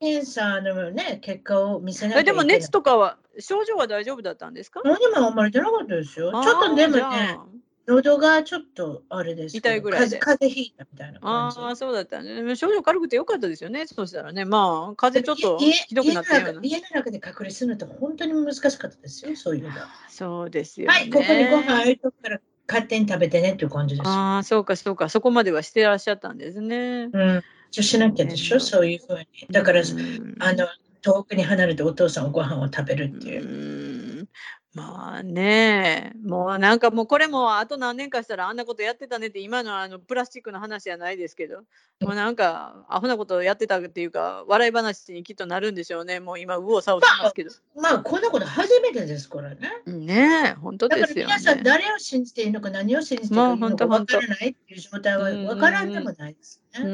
[0.00, 2.36] 検査のね、結果を見せないけない。
[2.36, 4.82] も熱とかは、症状は大丈夫だったんですか？
[4.84, 6.30] 何もあんまり出なかったですよ。
[6.30, 7.38] ちょっとでもね、
[7.86, 9.56] 喉がちょっとあれです。
[9.56, 11.60] 痛いぐらいで風風邪ひいたみたいな感じ。
[11.60, 12.56] ああ、そうだったね。
[12.56, 13.86] 症状軽くてよかったですよね。
[13.86, 14.44] そうしたらね。
[14.44, 16.60] まあ、風邪ちょっと家ひどくなったような。
[16.62, 19.70] 家の中家の中で隔離するのって本当に難しかったですよ、そういうの。
[20.08, 20.94] そうですよね。
[20.94, 24.08] はい、ここにご飯あるとこから勝手に食べてねっていう感じです。
[24.08, 25.08] ああ、そうか、そうか。
[25.08, 27.08] そこまではしてらっしゃったんですね。
[27.12, 27.42] うん。
[27.70, 29.26] じゃしなきゃでしょ、うんそういうふうに。
[29.50, 30.66] だから、うんあの、
[31.02, 33.42] 遠くに離れてお父さんおご飯を食べるっていう。
[33.42, 34.28] うん
[34.74, 36.12] まあね。
[36.24, 41.62] もうなんかもうこれもあと何年かしたらあんなことやってたねって今のあのプラスチックの話じゃないですけど。
[42.00, 46.18] もうなんかアホなことやってたっていうか笑い話にきっとなるんでしょうね。
[46.18, 47.50] もう今右往左往してますけど。
[47.76, 49.70] まあ、こんなこと初めてですからね。
[49.86, 56.88] ねえ本当だからですよ皆さんね誰を信じていいのか何を信じていいまあのか本当分からないっていう状態は分からんでもないですうね。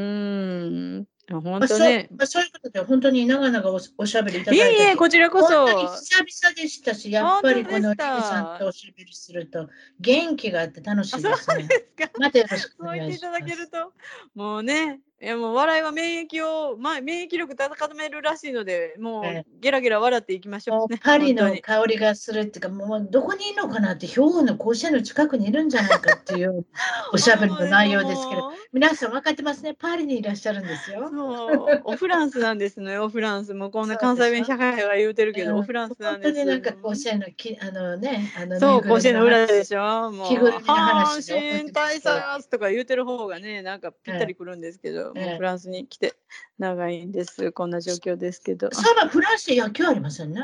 [1.00, 4.82] ん本まあそう当ねまあ、そういうことで本当に長々おおしゃべりいただいいて。
[4.82, 9.68] えいえこちらこそ本当に久々でしたし、やっぱりこのリリ本当でしたさんとおしゃべりすると
[10.00, 11.62] 元気があって楽しいですね。
[11.64, 13.40] ですかまたよろしくおそう言ってい願いしたます。
[13.40, 13.92] だけると、
[14.34, 20.98] もうね、いやもう笑いは免疫を、まあ、免疫力高めるらしいので、もうえゲラゲラ笑っていきましょう、ね。
[21.04, 26.64] パリの香りがするっていうか、もうどこにいるのかなって、兵庫の甲子園の近くにいるんじゃないかっていう
[27.12, 31.10] おしゃべりの内容ですけど、皆さん分かってますね、パリにいらっしゃるんですよ。
[31.10, 33.52] そう、おフランスなんですね、おフランス。
[33.52, 36.34] もうこんな関西弁社会は言うてるけど、おフランスなんです。
[36.34, 40.10] 本当になんか甲子園のきあのね、あのそう、甲子園の裏でししょ。
[40.10, 46.14] もう、阪神大佐とか言うてる方がね、なんかぴったりくるんですけど、ええもうフランスに来て
[46.58, 47.52] 長いんです。
[47.52, 48.70] こんな状況ですけど。
[48.72, 50.42] そういえばフランスで野球ありませんね。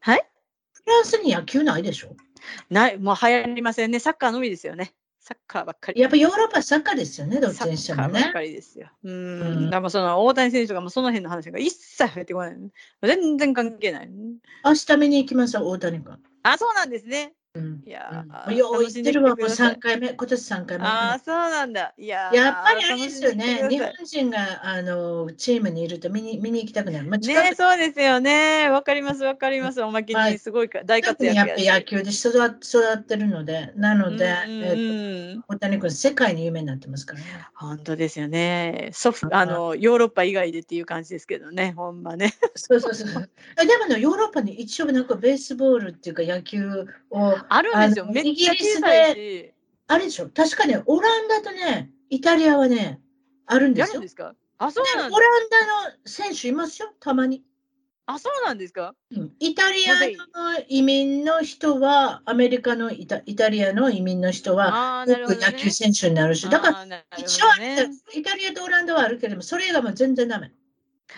[0.00, 0.26] はい？
[0.72, 2.16] フランスに野球ないでしょ？
[2.70, 3.98] ない、もう流行りませんね。
[3.98, 4.94] サッカーのみですよね。
[5.20, 6.00] サッカーばっかり。
[6.00, 8.08] やっぱヨーロッパはサッカーですよね、どっちサにしてもね。
[8.08, 8.88] ッカーばっかりですよ。
[9.04, 9.70] ううんん。
[9.70, 12.56] だからその大谷選手とかもその辺の話が一切入ってこない。
[13.02, 14.10] 全然関係ない。
[14.64, 16.18] 明日見に行きますよ、大谷君。
[16.42, 17.34] あ、そうなんですね。
[17.54, 20.84] うんいやーうんよう言ってるわ、もう楽しんできてください3回目、今年3回目。
[20.84, 21.92] ああ、そうなんだ。
[21.98, 27.10] いやーやっぱりあれですよね、日本人があのチームにいると見に見に行きたくなる。
[27.10, 28.70] まあ、ねそうですよね。
[28.70, 29.82] わかります、わかります。
[29.82, 32.30] おまけはいにすごいか大活躍やしぱ野球で育
[32.62, 37.26] 育ってるので、なので、うんうんえっうんと大谷君、世界に有名になってますからね。
[37.52, 38.88] 本当ですよね。
[38.94, 42.32] ソフあのヨーロッパ以外でっていう感じですけどね、ほんまね。
[42.54, 43.28] そうそうそう。
[43.62, 48.06] えでもね、ヨーロッパに一応なんかベースボールっていうか野球を、あるんですよ。
[48.06, 49.52] めっちゃ小さいし。
[49.88, 53.00] あれでしょ、確かね、オランダとね、イタリアはね、
[53.46, 53.88] あるんですよ。
[53.88, 54.34] やるんですか？
[54.58, 55.16] あ、そうでなんだ。
[55.16, 57.42] オランダの選手いますよ、たまに。
[58.06, 58.94] あ、そうなんですか？
[59.14, 65.16] うんイタリアの移民の人は、アメリカのイタイタリアの移民の人は、ね。
[65.18, 67.46] 野球選手になるし、だから、あーなるほど一応
[68.18, 70.52] イタリアとオランダはあるけれども、それ以外も全然ダメ。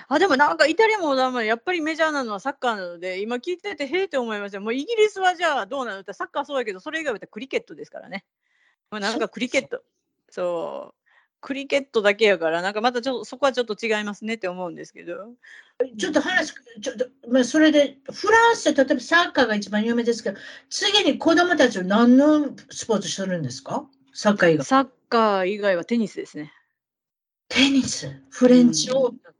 [0.08, 4.60] あ、でもなんかイタリアもダメやっぱりメジャーなのはサッカーなので、今聞いてて、へえって思いました。
[4.60, 8.24] もうイギリスはじゃあどうなのって、サッカーそうやけど、それ以外はクリケットですからね。
[8.90, 9.82] もうなんかクリケット。
[10.30, 10.94] そう。
[11.40, 15.34] クリケットだけやから、なんかまたちょっとそこはちょっと違いますねって思うんですけど。
[15.98, 20.38] ちょっと話、ちょっと、まあ、それで、フランスで例えばサッカーが一番有名ですけど、
[20.70, 23.86] 次に子供たちは何のスポーツするんですか？
[24.14, 24.64] サッカー以外。
[24.64, 26.50] サッカー以外はテニスですね。
[27.48, 29.33] テニス、フレンチオープン。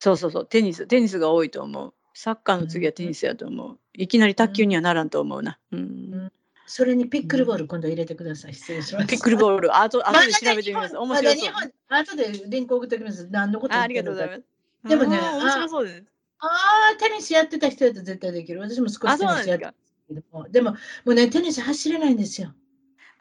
[0.00, 1.94] そうそうそう、テニス、テニスが多いと思う。
[2.14, 3.78] サッカーの次はテニスやと思う。
[3.94, 5.58] いきなり卓球にはならんと思うな。
[5.72, 6.32] うん。
[6.66, 8.54] それにピックルボール今度入れてください。
[8.54, 9.06] 失礼します。
[9.06, 10.96] ピックルボール、あと、あとで調べてみます。
[10.96, 11.52] 面白そう。
[11.52, 13.28] まだ日本後でリンク送っておきます。
[13.30, 14.42] 何のことありがとうございます。
[14.88, 16.04] でもね面白そうです。
[16.40, 16.46] あ
[16.94, 18.60] あ、テニスやってた人だと絶対できる。
[18.60, 19.74] 私も少あ、しテニスやってたか。
[20.08, 20.48] けども。
[20.48, 20.76] でも、も
[21.06, 22.52] うね、テニス走れないんですよ。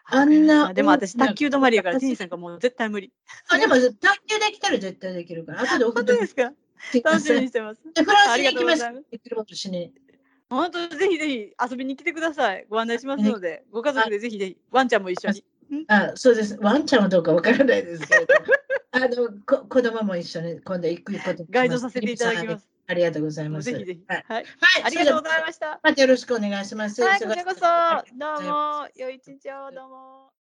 [0.10, 3.12] あんなあでも私、卓球止まりやから、テニスなんかもう絶対無理。
[3.50, 3.92] あ、でも、卓
[4.28, 5.62] 球できたら絶対できるから。
[5.62, 6.54] 後で送本っておき当ですか？
[7.04, 7.82] 楽しみにしてます。
[7.94, 8.84] でフランスに行きます。
[8.84, 9.02] ます。
[10.50, 12.66] 本当、ぜひぜひ遊びに来てください。
[12.70, 15.44] ご案内しますので、ご家族でぜひぜひ、ワンちゃんも一緒に。
[15.88, 16.58] あ、そうです。
[16.62, 18.34] ワンちゃんはどうかわからないですけれど。
[18.92, 22.68] あの、こ子供も一緒に今度行くことガイドさせていただきます。
[22.88, 23.66] ありがとうございます。
[23.70, 24.04] ぜひぜひ。
[24.08, 24.26] はい。
[24.28, 24.44] はい。
[24.44, 25.46] はい、ありがとうございす。
[25.46, 25.80] ました。
[25.84, 27.04] またよろしくお願いします。
[27.04, 27.60] はいこちらこそ、
[28.18, 30.32] どうも、良い一日を、どうも。